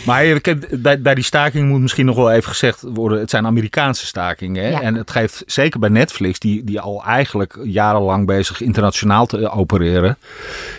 Maar 0.07 0.25
ik 0.25 0.47
heb, 0.47 0.69
bij, 0.71 1.01
bij 1.01 1.15
die 1.15 1.25
staking 1.25 1.69
moet 1.69 1.81
misschien 1.81 2.07
nog 2.07 2.17
wel 2.17 2.33
even 2.33 2.49
gezegd 2.49 2.83
worden. 2.83 3.19
Het 3.19 3.31
zijn 3.31 3.47
Amerikaanse 3.47 4.07
stakingen. 4.07 4.65
Hè? 4.65 4.71
Ja. 4.71 4.81
En 4.81 4.95
het 4.95 5.11
geeft 5.11 5.43
zeker 5.47 5.81
bij 5.81 5.89
Netflix, 5.89 6.39
die, 6.39 6.65
die 6.65 6.81
al 6.81 7.05
eigenlijk 7.05 7.59
jarenlang 7.63 8.27
bezig 8.27 8.61
internationaal 8.61 9.27
te 9.27 9.39
eh, 9.39 9.59
opereren, 9.59 10.19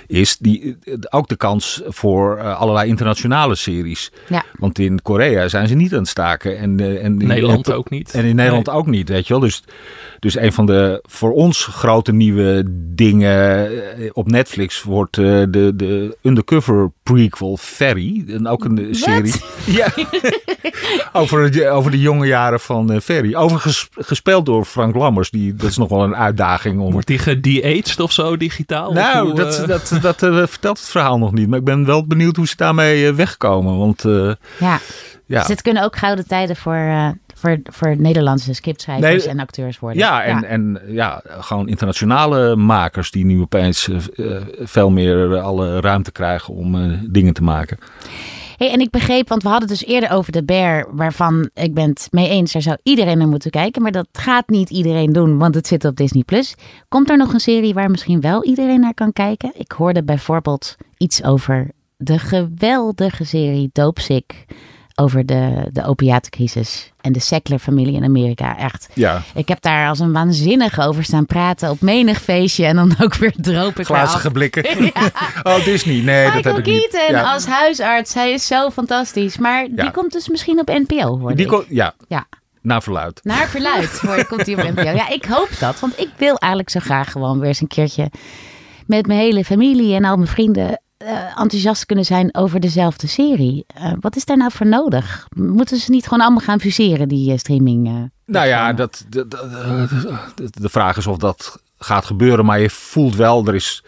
is 0.08 0.38
die, 0.38 0.78
eh, 0.84 0.94
ook 1.10 1.28
de 1.28 1.36
kans 1.36 1.82
voor 1.88 2.38
eh, 2.38 2.60
allerlei 2.60 2.90
internationale 2.90 3.56
series. 3.56 4.12
Ja. 4.28 4.44
Want 4.60 4.80
in 4.80 5.02
Korea 5.02 5.48
zijn 5.48 5.68
ze 5.68 5.76
niet 5.76 5.94
aan 5.94 6.00
het 6.00 6.08
staken. 6.08 6.58
En, 6.58 6.80
eh, 6.80 7.04
en 7.04 7.22
in- 7.22 7.28
Nederland 7.28 7.68
en- 7.68 7.76
ook 7.76 7.90
niet. 7.90 8.12
En 8.12 8.26
in 8.26 8.36
Nederland 8.36 8.66
Nee. 8.66 8.76
ook 8.76 8.88
niet, 8.88 9.10
weet 9.10 9.28
je 9.28 9.34
wel. 9.34 9.42
Dus, 9.42 9.64
dus 10.20 10.38
een 10.38 10.54
van 10.54 10.66
de 10.66 11.00
voor 11.10 11.32
ons 11.34 11.66
grote 11.66 12.14
nieuwe 12.14 12.64
dingen 12.96 13.70
op 14.14 14.28
Netflix 14.32 14.84
wordt 14.84 15.18
eh, 15.18 15.24
de, 15.50 15.72
de 15.76 16.18
undercover 16.22 16.92
prequel 17.04 17.58
Ferry. 17.58 18.24
En 18.28 18.48
ook 18.48 18.66
een 18.66 18.88
serie. 18.92 19.34
Ja. 19.66 19.88
over, 21.22 21.52
de, 21.52 21.70
over 21.70 21.92
de 21.92 22.00
jonge 22.00 22.26
jaren 22.28 22.60
van 22.60 23.02
Ferry. 23.02 23.36
Overigens 23.36 23.90
gespeeld 23.92 24.46
door 24.46 24.66
Frank 24.66 24.96
Lammers. 24.96 25.30
Die, 25.30 25.56
dat 25.56 25.70
is 25.70 25.78
nog 25.78 25.90
wel 25.90 26.04
een 26.04 26.16
uitdaging 26.16 26.80
om... 26.80 26.92
Wordt 26.92 27.08
die 27.08 27.18
gede-aged 27.18 28.00
of 28.00 28.12
zo 28.12 28.38
digitaal? 28.38 28.88
Of 28.88 28.94
Nou, 28.94 29.26
hoe, 29.28 29.36
dat, 29.36 29.60
eh, 29.60 29.68
dat, 29.68 29.97
dat, 30.02 30.24
eh, 30.24 30.48
vertelt 30.48 30.78
het 30.80 30.90
verhaal 30.90 31.18
nog 31.18 31.32
niet. 31.32 31.48
Maar 31.48 31.60
ik 31.60 31.66
ben 31.66 31.86
wel 31.86 32.06
benieuwd 32.08 32.36
hoe 32.36 32.48
ze 32.48 32.56
daarmee 32.56 33.08
eh, 33.08 33.14
wegkomen. 33.14 33.78
Want 33.78 34.06
eh, 34.06 34.32
Ja. 34.60 34.80
ja, 35.26 35.40
Dus 35.40 35.48
het 35.48 35.62
kunnen 35.62 35.84
ook 35.84 35.96
gouden 35.96 36.28
tijden 36.28 36.56
voor, 36.56 37.14
voor, 37.36 37.60
voor 37.64 37.98
Nederlandse 37.98 38.54
scriptschrijvers 38.54 39.26
Nee, 39.26 39.34
en 39.34 39.40
acteurs 39.40 39.80
worden. 39.80 40.00
Ja, 40.00 40.24
en, 40.24 40.44
en 40.44 40.82
ja, 40.88 41.22
gewoon 41.26 41.68
internationale 41.68 42.56
makers 42.56 43.12
die 43.12 43.26
nu 43.26 43.42
opeens 43.42 43.90
veel 44.60 44.90
meer 44.90 45.40
alle 45.40 45.80
ruimte 45.80 46.12
krijgen 46.12 46.54
om 46.54 47.00
dingen 47.12 47.34
te 47.34 47.44
maken. 47.44 47.78
Hey, 48.58 48.72
en 48.72 48.80
ik 48.80 48.90
begreep, 48.90 49.30
want 49.30 49.44
we 49.44 49.50
hadden 49.50 49.70
het 49.70 49.80
dus 49.80 49.88
eerder 49.88 50.12
over 50.12 50.32
de 50.32 50.44
Bear, 50.44 50.88
waarvan 50.96 51.50
ik 51.54 51.74
ben 51.74 51.90
het 51.90 52.08
mee 52.12 52.30
eens, 52.30 52.52
daar 52.52 52.62
zou 52.62 52.78
iedereen 52.84 53.18
naar 53.18 53.28
moeten 53.28 53.52
kijken. 53.52 53.82
Maar 53.82 53.92
dat 53.92 54.08
gaat 54.12 54.50
niet 54.50 54.70
iedereen 54.70 55.14
doen, 55.14 55.38
want 55.38 55.56
het 55.56 55.68
zit 55.68 55.86
op 55.86 55.96
Disney+. 55.96 56.24
Plus. 56.24 56.56
Komt 56.88 57.10
er 57.10 57.18
nog 57.18 57.34
een 57.34 57.40
serie 57.40 57.74
waar 57.74 57.92
misschien 57.92 58.22
wel 58.22 58.44
iedereen 58.44 58.80
naar 58.80 58.94
kan 58.94 59.14
kijken? 59.14 59.52
Ik 59.54 59.72
hoorde 59.72 60.04
bijvoorbeeld 60.04 60.76
iets 60.98 61.24
over 61.24 61.72
de 61.98 62.20
geweldige 62.20 63.24
serie 63.26 63.70
Doopsick. 63.72 64.46
Over 65.00 65.26
de, 65.26 65.70
de 65.72 65.84
opiatencrisis 65.86 66.92
en 67.02 67.12
de 67.12 67.20
Sackler-familie 67.20 67.96
in 67.96 68.04
Amerika. 68.04 68.58
Echt. 68.58 68.90
Ja, 68.94 69.22
Ik 69.36 69.48
heb 69.48 69.62
daar 69.62 69.90
als 69.90 70.00
een 70.00 70.12
waanzinnige 70.14 70.82
over 70.82 71.04
staan 71.04 71.26
praten 71.26 71.70
op 71.70 71.82
menig 71.82 72.22
feestje. 72.22 72.66
En 72.66 72.76
dan 72.76 72.96
ook 73.02 73.16
weer 73.16 73.34
ik 73.40 73.80
af. 73.80 73.86
glazige 73.86 74.32
blikken. 74.32 74.66
Oh, 75.44 75.64
Disney. 75.66 76.02
Nee, 76.02 76.26
dat 76.26 76.34
Michael 76.34 76.56
heb 76.56 76.66
ik 76.68 76.74
niet. 76.74 76.88
Keaton 76.92 77.16
Ja. 77.16 77.34
als 77.34 77.46
huisarts. 77.46 78.14
Hij 78.14 78.32
is 78.32 78.48
zo 78.48 78.70
fantastisch. 78.70 79.38
Maar 79.38 79.68
die 79.72 79.92
komt 79.92 80.12
dus 80.12 80.30
misschien 80.30 80.60
op 80.60 80.68
NPO, 80.68 81.20
hoor 81.20 81.36
Die 81.36 81.46
ik. 81.46 81.52
ko- 81.52 81.66
ja, 81.70 81.94
Ja, 82.08 82.26
naar 82.62 82.84
verluid. 82.84 83.20
naar 83.24 83.48
verluid 83.48 84.00
hoor, 84.06 84.26
komt 84.26 84.46
die 84.46 84.58
op 84.58 84.64
NPO. 84.76 84.82
Ja, 84.90 85.10
ik 85.10 85.26
hoop 85.26 85.50
dat. 85.60 85.80
Want 85.80 86.00
ik 86.00 86.10
wil 86.18 86.36
eigenlijk 86.38 86.72
zo 86.72 86.80
graag 86.80 87.12
gewoon 87.12 87.40
weer 87.40 87.48
eens 87.48 87.62
een 87.62 87.68
keertje... 87.68 88.12
met 88.86 89.08
mijn 89.08 89.20
hele 89.20 89.44
familie 89.46 89.96
en 89.96 90.06
al 90.06 90.16
mijn 90.16 90.28
vrienden... 90.30 90.82
eh, 91.08 91.40
enthousiast 91.42 91.86
kunnen 91.86 92.06
zijn 92.06 92.36
over 92.36 92.60
dezelfde 92.60 93.08
serie. 93.08 93.66
Eh, 93.68 93.92
wat 94.00 94.16
is 94.16 94.26
daar 94.26 94.38
nou 94.38 94.52
voor 94.52 94.68
nodig? 94.68 95.28
Moeten 95.36 95.78
ze 95.78 95.92
niet 95.92 96.04
gewoon 96.04 96.22
allemaal 96.22 96.44
gaan 96.44 96.60
fuseren, 96.60 97.08
die 97.08 97.32
eh, 97.32 97.38
streaming? 97.38 97.88
eh, 97.88 97.94
Nou 98.26 98.48
ja, 98.48 98.74
dat, 98.74 99.06
dat, 99.10 99.32
dat- 99.32 99.50
de, 100.36 100.50
de 100.52 100.70
vraag 100.70 100.98
is 100.98 101.08
of 101.08 101.18
dat 101.18 101.62
gaat 101.80 102.06
gebeuren. 102.06 102.46
Maar 102.46 102.60
je 102.60 102.70
voelt 102.70 103.16
wel, 103.16 103.48
er 103.48 103.56
is 103.56 103.84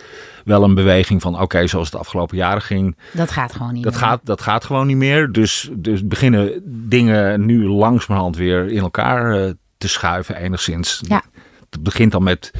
wel 0.46 0.64
een 0.64 0.74
beweging 0.76 1.22
van... 1.22 1.42
oké, 1.42 1.68
zoals 1.68 1.86
het 1.86 1.94
de 1.96 2.00
afgelopen 2.02 2.38
jaren 2.38 2.62
ging... 2.62 2.98
dat 3.14 3.32
gaat 3.32 3.54
gewoon 3.54 3.74
niet 3.74 3.84
Dat 3.84 3.92
meer. 3.94 4.02
gaat, 4.02 4.20
dat 4.24 4.42
gaat 4.42 4.66
gewoon 4.66 4.88
niet 4.88 4.98
meer. 4.98 5.32
Dus, 5.32 5.70
dus 5.74 6.08
beginnen 6.08 6.62
dingen 6.90 7.46
nu 7.46 7.68
langzamerhand 7.68 8.36
weer 8.38 8.68
in 8.72 8.82
elkaar 8.82 9.54
te 9.78 9.88
schuiven 9.88 10.36
enigszins. 10.36 11.00
Ja. 11.08 11.24
Het 11.70 11.84
begint 11.84 12.14
al 12.14 12.20
met 12.20 12.52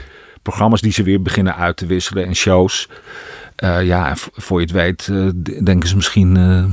programma's 0.42 0.82
die 0.82 0.92
ze 0.92 1.04
weer 1.04 1.22
beginnen 1.22 1.56
uit 1.56 1.78
te 1.78 1.86
wisselen 1.86 2.26
en 2.26 2.36
shows. 2.36 2.90
Eh, 3.60 3.86
ja, 3.86 4.14
voor 4.16 4.60
je 4.60 4.66
het 4.66 4.76
weet 4.76 5.08
eh, 5.12 5.28
denken 5.64 5.90
ze 5.90 5.96
misschien 5.96 6.38
eh, 6.38 6.64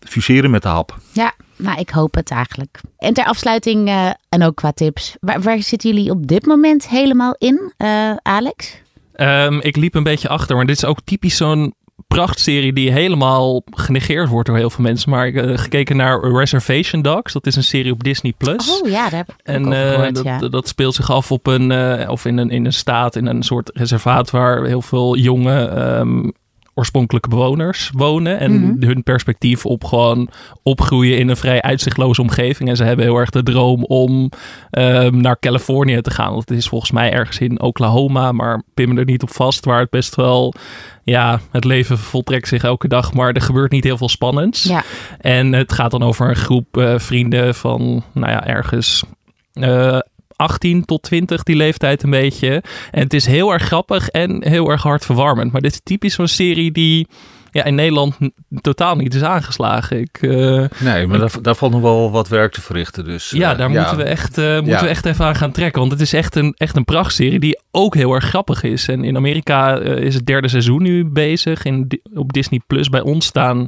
fuseren 0.00 0.50
met 0.50 0.62
de 0.62 0.68
hap. 0.68 0.98
Ja, 1.12 1.32
nou, 1.56 1.78
ik 1.80 1.90
hoop 1.90 2.14
het 2.14 2.30
eigenlijk. 2.30 2.80
En 2.98 3.14
ter 3.14 3.24
afsluiting, 3.24 3.88
eh, 3.88 4.10
en 4.28 4.42
ook 4.42 4.56
qua 4.56 4.72
tips, 4.72 5.16
waar, 5.20 5.40
waar 5.40 5.62
zitten 5.62 5.90
jullie 5.90 6.10
op 6.10 6.26
dit 6.26 6.46
moment 6.46 6.88
helemaal 6.88 7.34
in, 7.38 7.72
eh, 7.76 8.12
Alex? 8.22 8.82
Ehm, 9.12 9.58
ik 9.58 9.76
liep 9.76 9.94
een 9.94 10.02
beetje 10.02 10.28
achter, 10.28 10.56
maar 10.56 10.66
dit 10.66 10.76
is 10.76 10.84
ook 10.84 10.98
typisch 11.04 11.36
zo'n 11.36 11.74
prachtserie 12.06 12.72
die 12.72 12.92
helemaal 12.92 13.62
genegeerd 13.70 14.28
wordt 14.28 14.48
door 14.48 14.56
heel 14.56 14.70
veel 14.70 14.84
mensen. 14.84 15.10
Maar 15.10 15.26
ik 15.26 15.34
heb 15.34 15.56
gekeken 15.56 15.96
naar 15.96 16.20
Reservation 16.20 17.02
Dogs. 17.02 17.32
Dat 17.32 17.46
is 17.46 17.56
een 17.56 17.62
serie 17.62 17.92
op 17.92 18.04
Disney+. 18.04 18.32
Plus. 18.36 18.80
Oh 18.80 18.88
ja, 18.88 19.08
daar 19.08 19.18
heb 19.18 19.28
ik 19.28 19.34
ook 19.34 19.46
En 19.46 19.72
eh, 19.72 19.90
gehoord, 19.90 20.14
dat, 20.14 20.24
ja. 20.24 20.38
dat 20.38 20.68
speelt 20.68 20.94
zich 20.94 21.10
af 21.10 21.32
op 21.32 21.46
een, 21.46 21.70
eh, 21.70 22.10
of 22.10 22.24
in 22.24 22.36
een, 22.38 22.50
in 22.50 22.64
een 22.64 22.72
staat, 22.72 23.16
in 23.16 23.26
een 23.26 23.42
soort 23.42 23.70
reservaat 23.74 24.30
waar 24.30 24.64
heel 24.64 24.82
veel 24.82 25.16
jonge 25.16 25.66
ehm, 25.66 26.30
oorspronkelijke 26.78 27.28
bewoners 27.28 27.90
wonen. 27.94 28.38
En 28.38 28.52
Mhm. 28.60 28.84
hun 28.84 29.02
perspectief 29.02 29.66
op 29.66 29.84
gewoon 29.84 30.28
opgroeien 30.62 31.18
in 31.18 31.28
een 31.28 31.36
vrij 31.36 31.62
uitzichtloze 31.62 32.20
omgeving. 32.20 32.68
En 32.68 32.76
ze 32.76 32.84
hebben 32.84 33.04
heel 33.04 33.16
erg 33.16 33.30
de 33.30 33.42
droom 33.42 33.84
om 33.84 34.30
ehm, 34.70 35.20
naar 35.20 35.38
Californië 35.38 36.00
te 36.00 36.10
gaan. 36.10 36.32
Want 36.32 36.48
het 36.48 36.58
is 36.58 36.68
volgens 36.68 36.90
mij 36.90 37.12
ergens 37.12 37.38
in 37.38 37.60
Oklahoma, 37.60 38.32
maar 38.32 38.62
pin 38.74 38.94
me 38.94 39.00
er 39.00 39.04
niet 39.06 39.22
op 39.22 39.30
vast. 39.30 39.64
Waar 39.64 39.80
het 39.80 39.90
best 39.90 40.14
wel, 40.14 40.54
ja, 41.02 41.40
het 41.50 41.64
leven 41.64 41.98
voltrekt 41.98 42.48
zich 42.48 42.62
elke 42.64 42.88
dag, 42.88 43.12
maar 43.12 43.32
er 43.32 43.40
gebeurt 43.40 43.70
niet 43.72 43.84
heel 43.84 43.96
veel 43.98 44.08
spannends. 44.08 44.62
Ja, 44.62 44.82
En 45.18 45.52
het 45.52 45.72
gaat 45.72 45.90
dan 45.90 46.02
over 46.02 46.28
een 46.28 46.36
groep 46.36 46.76
eh, 46.76 46.98
vrienden 46.98 47.54
van, 47.54 48.02
nou 48.12 48.32
ja, 48.32 48.46
ergens 48.46 49.02
eh 49.52 49.98
18 50.36 50.84
tot 50.84 51.02
20, 51.02 51.42
die 51.42 51.56
leeftijd 51.56 52.02
een 52.02 52.10
beetje. 52.10 52.62
En 52.90 53.02
het 53.02 53.14
is 53.14 53.26
heel 53.26 53.52
erg 53.52 53.62
grappig 53.62 54.08
en 54.08 54.48
heel 54.48 54.70
erg 54.70 54.82
hartverwarmend. 54.82 55.52
Maar 55.52 55.60
dit 55.60 55.72
is 55.72 55.80
typisch 55.82 56.14
zo'n 56.14 56.28
serie 56.28 56.72
die 56.72 57.06
ja, 57.50 57.64
in 57.64 57.74
Nederland 57.74 58.16
totaal 58.60 58.96
niet 58.96 59.14
is 59.14 59.22
aangeslagen. 59.22 60.00
Ik, 60.00 60.18
eh, 60.20 60.64
Nee, 60.78 61.06
maar 61.06 61.18
daar, 61.18 61.32
daar 61.42 61.54
valt 61.54 61.72
nog 61.72 61.80
wel 61.80 62.10
wat 62.10 62.28
werk 62.28 62.52
te 62.52 62.60
verrichten. 62.60 63.04
Dus, 63.04 63.30
ja, 63.30 63.52
eh, 63.52 63.58
daar 63.58 63.70
moeten, 63.70 63.96
we 63.96 64.02
echt, 64.02 64.38
eh, 64.38 64.54
moeten 64.54 64.72
Ja. 64.72 64.80
we 64.80 64.88
echt 64.88 65.06
even 65.06 65.24
aan 65.24 65.34
gaan 65.36 65.52
trekken. 65.52 65.80
Want 65.80 65.92
het 65.92 66.00
is 66.00 66.12
echt 66.12 66.34
een, 66.36 66.54
echt 66.56 66.76
een 66.76 66.84
prachtserie 66.84 67.38
die 67.38 67.60
ook 67.70 67.94
heel 67.94 68.12
erg 68.12 68.24
grappig 68.24 68.62
is. 68.62 68.88
En 68.88 69.04
in 69.04 69.16
Amerika 69.16 69.78
is 69.78 70.14
het 70.14 70.26
derde 70.26 70.48
seizoen 70.48 70.82
nu 70.82 71.04
bezig. 71.04 71.64
In, 71.64 72.00
op 72.14 72.32
Disney 72.32 72.60
Plus 72.66 72.88
bij 72.88 73.00
ons 73.00 73.26
staan 73.26 73.66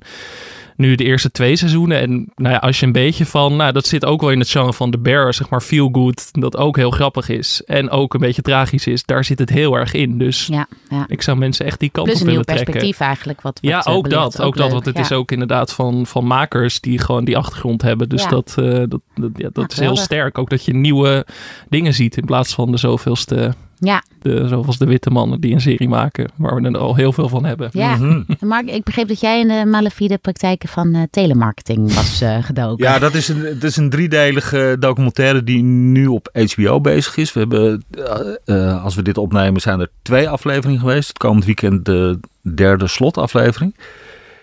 nu 0.78 0.94
de 0.94 1.04
eerste 1.04 1.30
twee 1.30 1.56
seizoenen. 1.56 2.00
En 2.00 2.32
nou 2.36 2.54
ja, 2.54 2.58
als 2.60 2.80
je 2.80 2.86
een 2.86 2.92
beetje 2.92 3.26
van... 3.26 3.56
Nou, 3.56 3.72
dat 3.72 3.86
zit 3.86 4.04
ook 4.04 4.20
wel 4.20 4.30
in 4.30 4.38
het 4.38 4.50
genre 4.50 4.72
van 4.72 4.90
The 4.90 4.98
Bear, 4.98 5.34
zeg 5.34 5.48
maar 5.48 5.60
feel 5.60 5.88
good. 5.92 6.28
Dat 6.32 6.56
ook 6.56 6.76
heel 6.76 6.90
grappig 6.90 7.28
is. 7.28 7.62
En 7.66 7.90
ook 7.90 8.14
een 8.14 8.20
beetje 8.20 8.42
tragisch 8.42 8.86
is. 8.86 9.04
Daar 9.04 9.24
zit 9.24 9.38
het 9.38 9.50
heel 9.50 9.74
erg 9.74 9.92
in. 9.92 10.18
Dus 10.18 10.46
ja, 10.46 10.66
ja. 10.88 11.04
ik 11.08 11.22
zou 11.22 11.38
mensen 11.38 11.66
echt 11.66 11.80
die 11.80 11.90
kant 11.90 12.06
Plus 12.06 12.20
op 12.20 12.26
een 12.26 12.32
nieuw 12.32 12.42
willen 12.44 12.54
trekken. 12.54 12.72
perspectief 12.72 13.06
eigenlijk. 13.06 13.40
Wat, 13.40 13.60
wat 13.60 13.70
Ja, 13.70 13.82
eh, 13.84 13.94
ook 13.94 14.02
belicht. 14.02 14.22
dat. 14.22 14.40
Ook, 14.42 14.56
dat. 14.56 14.72
Want 14.72 14.84
het 14.84 14.96
ja. 14.96 15.02
is 15.02 15.12
ook 15.12 15.32
inderdaad 15.32 15.72
van, 15.72 16.06
van 16.06 16.26
makers 16.26 16.80
die 16.80 16.98
gewoon 16.98 17.24
die 17.24 17.36
achtergrond 17.36 17.82
hebben. 17.82 18.08
Dus 18.08 18.26
dat, 18.26 18.54
eh, 18.58 18.64
dat, 18.64 19.00
dat, 19.14 19.30
ja, 19.34 19.48
dat 19.52 19.54
Ja, 19.56 19.66
is 19.68 19.78
heel 19.78 19.96
sterk. 19.96 20.38
Ook 20.38 20.50
dat 20.50 20.64
je 20.64 20.74
nieuwe 20.74 21.26
dingen 21.68 21.94
ziet 21.94 22.16
in 22.16 22.24
plaats 22.24 22.54
van 22.54 22.70
de 22.70 22.76
zoveelste, 22.76 23.54
Ja, 23.78 24.02
de, 24.22 24.48
zoals 24.48 24.78
de 24.78 24.86
witte 24.86 25.10
mannen 25.10 25.40
die 25.40 25.54
een 25.54 25.60
serie 25.60 25.88
maken. 25.88 26.30
Waar 26.36 26.54
we 26.54 26.68
er 26.68 26.78
al 26.78 26.94
heel 26.94 27.12
veel 27.12 27.28
van 27.28 27.44
hebben. 27.44 27.70
ja. 27.72 27.96
Mhm. 27.96 28.22
Mark, 28.46 28.70
ik 28.70 28.84
begreep 28.84 29.08
dat 29.08 29.20
jij 29.20 29.40
in 29.40 29.48
de 29.48 29.64
malafide 29.66 30.18
praktijken 30.18 30.68
van 30.68 30.94
eh, 30.94 31.02
telemarketing 31.10 31.94
was 31.94 32.20
eh, 32.20 32.42
gedoken. 32.42 32.84
Ja, 32.84 32.98
dat 32.98 33.14
is, 33.14 33.28
een, 33.28 33.42
dat 33.42 33.62
is 33.62 33.76
een 33.76 33.90
driedelige 33.90 34.76
documentaire 34.78 35.44
die 35.44 35.62
nu 35.62 36.06
op 36.06 36.28
HBO 36.54 36.80
bezig 36.80 37.16
is. 37.16 37.32
We 37.32 37.40
hebben, 37.40 37.84
eh, 37.90 38.34
eh, 38.44 38.84
als 38.84 38.94
we 38.94 39.02
dit 39.02 39.18
opnemen, 39.18 39.60
zijn 39.60 39.80
er 39.80 39.90
twee 40.02 40.28
afleveringen 40.28 40.80
geweest. 40.80 41.08
Het 41.08 41.18
komend 41.18 41.44
weekend 41.44 41.84
de 41.84 42.20
derde 42.54 42.86
slotaflevering. 42.86 43.76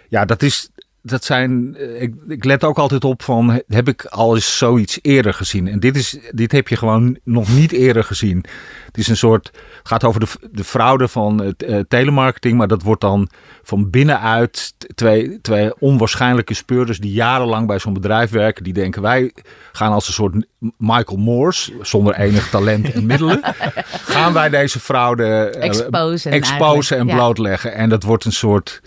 Ja, 0.10 0.26
dat 0.26 0.42
is, 0.42 0.70
dat 1.06 1.24
zijn. 1.24 1.76
eh, 1.76 2.02
Ik, 2.02 2.14
ik 2.28 2.44
let 2.44 2.64
ook 2.64 2.78
altijd 2.78 3.04
op 3.04 3.24
van. 3.24 3.62
Heb 3.68 3.88
ik 3.88 4.06
al 4.06 4.36
eens 4.36 4.58
zoiets 4.58 5.00
eerder 5.02 5.34
gezien? 5.34 5.68
En 5.68 5.80
dit, 5.80 5.96
is, 5.96 6.18
dit 6.32 6.52
heb 6.52 6.68
je 6.68 6.76
gewoon 6.76 7.18
nog 7.24 7.50
niet 7.56 7.72
eerder 7.72 8.04
gezien. 8.04 8.46
Het 8.86 8.98
is 8.98 9.08
een 9.08 9.18
soort. 9.18 9.46
Het 9.78 9.88
gaat 9.88 10.04
over 10.04 10.20
de, 10.20 10.28
de 10.52 10.64
fraude 10.64 11.08
van 11.08 11.42
het 11.42 11.64
eh, 11.64 11.80
telemarketing. 11.88 12.58
Maar 12.58 12.68
dat 12.68 12.82
wordt 12.82 13.02
dan 13.02 13.30
van 13.64 13.90
binnenuit. 13.90 14.74
Twee, 14.96 15.42
twee 15.42 15.80
onwaarschijnlijke 15.80 16.54
speurders 16.54 17.00
die 17.00 17.12
jarenlang 17.12 17.68
bij 17.68 17.80
zo'n 17.80 17.94
bedrijf 17.94 18.30
werken. 18.30 18.64
Die 18.64 18.74
denken 18.74 19.02
wij 19.02 19.32
gaan 19.72 19.92
als 19.92 20.08
een 20.08 20.14
soort 20.14 20.46
Michael 20.78 21.18
Moores. 21.18 21.72
Zonder 21.82 22.16
enig 22.16 22.50
talent 22.50 22.92
en 22.92 23.06
middelen. 23.06 23.40
Gaan 24.16 24.34
wij 24.34 24.50
deze 24.50 24.80
fraude 24.80 25.24
eh, 25.26 25.64
Exposen 25.64 26.32
exposen 26.32 26.98
en 26.98 27.08
ja. 27.08 27.16
blootleggen. 27.16 27.74
En 27.74 27.90
dat 27.90 28.04
wordt 28.04 28.26
een 28.26 28.32
soort. 28.32 28.82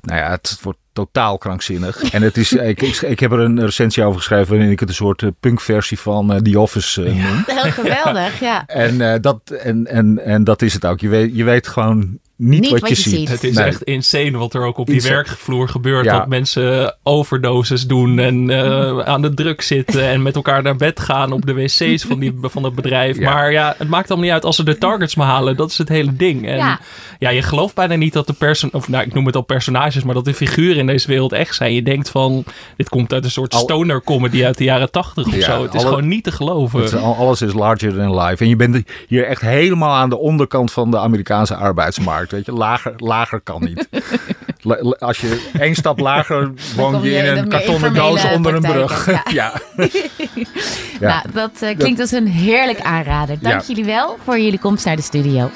Nou 0.00 0.20
ja, 0.20 0.30
het 0.30 0.58
wordt 0.62 0.78
totaal 0.96 1.38
krankzinnig. 1.38 2.02
En 2.02 2.22
het 2.22 2.36
is, 2.36 2.52
ik, 2.52 2.82
ik, 2.82 2.96
ik 2.96 3.20
heb 3.20 3.32
er 3.32 3.38
een 3.38 3.60
recensie 3.60 4.04
over 4.04 4.18
geschreven 4.18 4.48
waarin 4.48 4.70
ik 4.70 4.80
het 4.80 4.88
een 4.88 4.94
soort 4.94 5.22
eh, 5.22 5.28
punkversie 5.40 5.98
van 5.98 6.32
eh, 6.32 6.40
The 6.40 6.60
Office 6.60 7.04
eh, 7.04 7.14
noem. 7.14 7.44
Heel 7.46 7.72
geweldig, 7.72 8.40
ja. 8.40 8.66
En, 8.66 9.20
dat, 9.20 9.40
en, 9.50 9.86
en, 9.86 10.24
en 10.24 10.44
dat 10.44 10.62
is 10.62 10.74
het 10.74 10.84
ook. 10.86 11.00
Je 11.00 11.08
weet, 11.08 11.36
je 11.36 11.44
weet 11.44 11.68
gewoon 11.68 12.18
niet, 12.38 12.68
wat, 12.68 12.88
je 12.88 12.94
ziet. 12.94 13.28
Het 13.28 13.44
is 13.44 13.54
Nee. 13.56 13.64
echt 13.64 13.82
insane 13.82 14.30
wat 14.38 14.54
er 14.54 14.64
ook 14.64 14.78
op 14.78 14.86
die 14.86 14.94
Insane. 14.94 15.14
werkvloer 15.14 15.68
gebeurt. 15.68 16.04
Ja. 16.04 16.18
Dat 16.18 16.28
mensen 16.28 16.96
overdoses 17.02 17.86
doen 17.86 18.18
en 18.18 18.50
eh, 18.50 18.98
aan 18.98 19.22
de 19.22 19.34
druk 19.34 19.62
zitten 19.62 20.02
en 20.08 20.22
met 20.22 20.34
elkaar 20.34 20.62
naar 20.62 20.76
bed 20.76 21.00
gaan 21.00 21.32
op 21.32 21.46
de 21.46 21.52
wc's 21.54 22.04
van, 22.04 22.18
die, 22.18 22.34
van 22.42 22.62
het 22.64 22.74
bedrijf. 22.74 23.18
Ja. 23.26 23.32
Maar 23.34 23.52
ja, 23.52 23.74
het 23.78 23.88
maakt 23.88 24.08
allemaal 24.08 24.24
niet 24.26 24.34
uit 24.34 24.44
als 24.44 24.56
ze 24.56 24.64
de 24.64 24.78
targets 24.78 25.14
maar 25.14 25.26
halen. 25.26 25.56
Dat 25.56 25.70
is 25.70 25.78
het 25.78 25.88
hele 25.88 26.16
ding. 26.16 26.46
En 26.46 26.56
Ja. 26.56 26.80
ja, 27.18 27.30
je 27.30 27.42
gelooft 27.42 27.74
bijna 27.74 27.94
niet 27.94 28.12
dat 28.12 28.26
de 28.26 28.32
person, 28.32 28.68
of 28.72 28.88
nou, 28.88 29.04
ik 29.04 29.14
noem 29.14 29.26
het 29.26 29.36
al 29.36 29.42
personages, 29.42 30.02
maar 30.04 30.14
dat 30.14 30.24
de 30.24 30.34
figuren 30.34 30.76
in 30.76 30.86
deze 30.86 31.06
wereld 31.08 31.32
echt 31.32 31.54
zijn. 31.54 31.74
Je 31.74 31.82
denkt 31.82 32.10
van, 32.10 32.44
dit 32.76 32.88
komt 32.88 33.12
uit 33.12 33.24
een 33.24 33.30
soort 33.30 33.54
Al- 33.54 33.60
stoner 33.60 34.02
comedy 34.02 34.44
uit 34.44 34.58
de 34.58 34.64
jaren 34.64 34.90
tachtig 34.90 35.26
of 35.26 35.34
Ja, 35.36 35.40
zo. 35.44 35.62
Het 35.62 35.74
is 35.74 35.80
alle- 35.80 35.88
gewoon 35.88 36.08
niet 36.08 36.24
te 36.24 36.32
geloven. 36.32 36.80
Het 36.80 36.92
is 36.92 36.98
al- 36.98 37.16
alles 37.16 37.42
is 37.42 37.52
larger 37.52 37.94
than 37.96 38.18
life. 38.20 38.42
En 38.42 38.48
je 38.48 38.56
bent 38.56 38.82
hier 39.08 39.24
echt 39.26 39.40
helemaal 39.40 39.94
aan 39.94 40.08
de 40.10 40.18
onderkant 40.18 40.72
van 40.72 40.90
de 40.90 40.98
Amerikaanse 40.98 41.54
arbeidsmarkt. 41.54 42.25
Weet 42.30 42.46
je, 42.46 42.52
lager, 42.52 42.92
lager 42.96 43.40
kan 43.40 43.62
niet. 43.64 43.88
Als 44.98 45.18
je 45.18 45.50
één 45.58 45.74
stap 45.74 45.98
lager 45.98 46.50
woon 46.76 47.02
je 47.02 47.10
in 47.10 47.36
een 47.36 47.48
kartonnen 47.48 47.94
doos 47.94 48.24
onder 48.24 48.54
een 48.54 48.62
brug. 48.62 49.08
Ja. 49.32 49.52
Ja. 51.00 51.08
Nou, 51.08 51.22
dat 51.32 51.50
eh, 51.60 51.76
klinkt 51.78 52.00
als 52.00 52.10
een 52.12 52.26
heerlijk 52.26 52.80
aanrader. 52.80 53.38
Dank 53.40 53.60
Ja. 53.60 53.66
jullie 53.66 53.84
wel 53.84 54.18
voor 54.24 54.38
jullie 54.38 54.58
komst 54.58 54.84
naar 54.84 54.96
de 54.96 55.02
studio. 55.02 55.50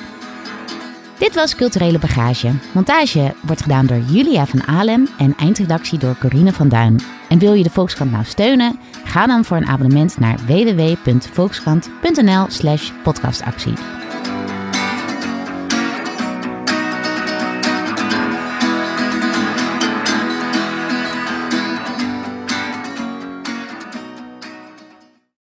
Dit 1.19 1.35
was 1.35 1.55
Culturele 1.57 1.99
Bagage. 1.99 2.51
Montage 2.73 3.35
wordt 3.41 3.63
gedaan 3.63 3.87
door 3.87 3.99
Julia 4.07 4.47
van 4.47 4.67
Alem 4.67 5.09
en 5.19 5.35
eindredactie 5.39 5.99
door 5.99 6.17
Corine 6.21 6.53
van 6.53 6.69
Duin. 6.69 7.01
En 7.29 7.39
wil 7.39 7.53
je 7.53 7.63
de 7.63 7.71
Volkskrant 7.71 8.11
nou 8.11 8.25
steunen? 8.25 8.79
Ga 9.05 9.27
dan 9.27 9.45
voor 9.45 9.57
een 9.57 9.67
abonnement 9.67 10.19
naar 10.19 10.37
www.volkskrant.nl 10.47 12.45
slash 12.49 12.91
podcastactie. 13.03 13.73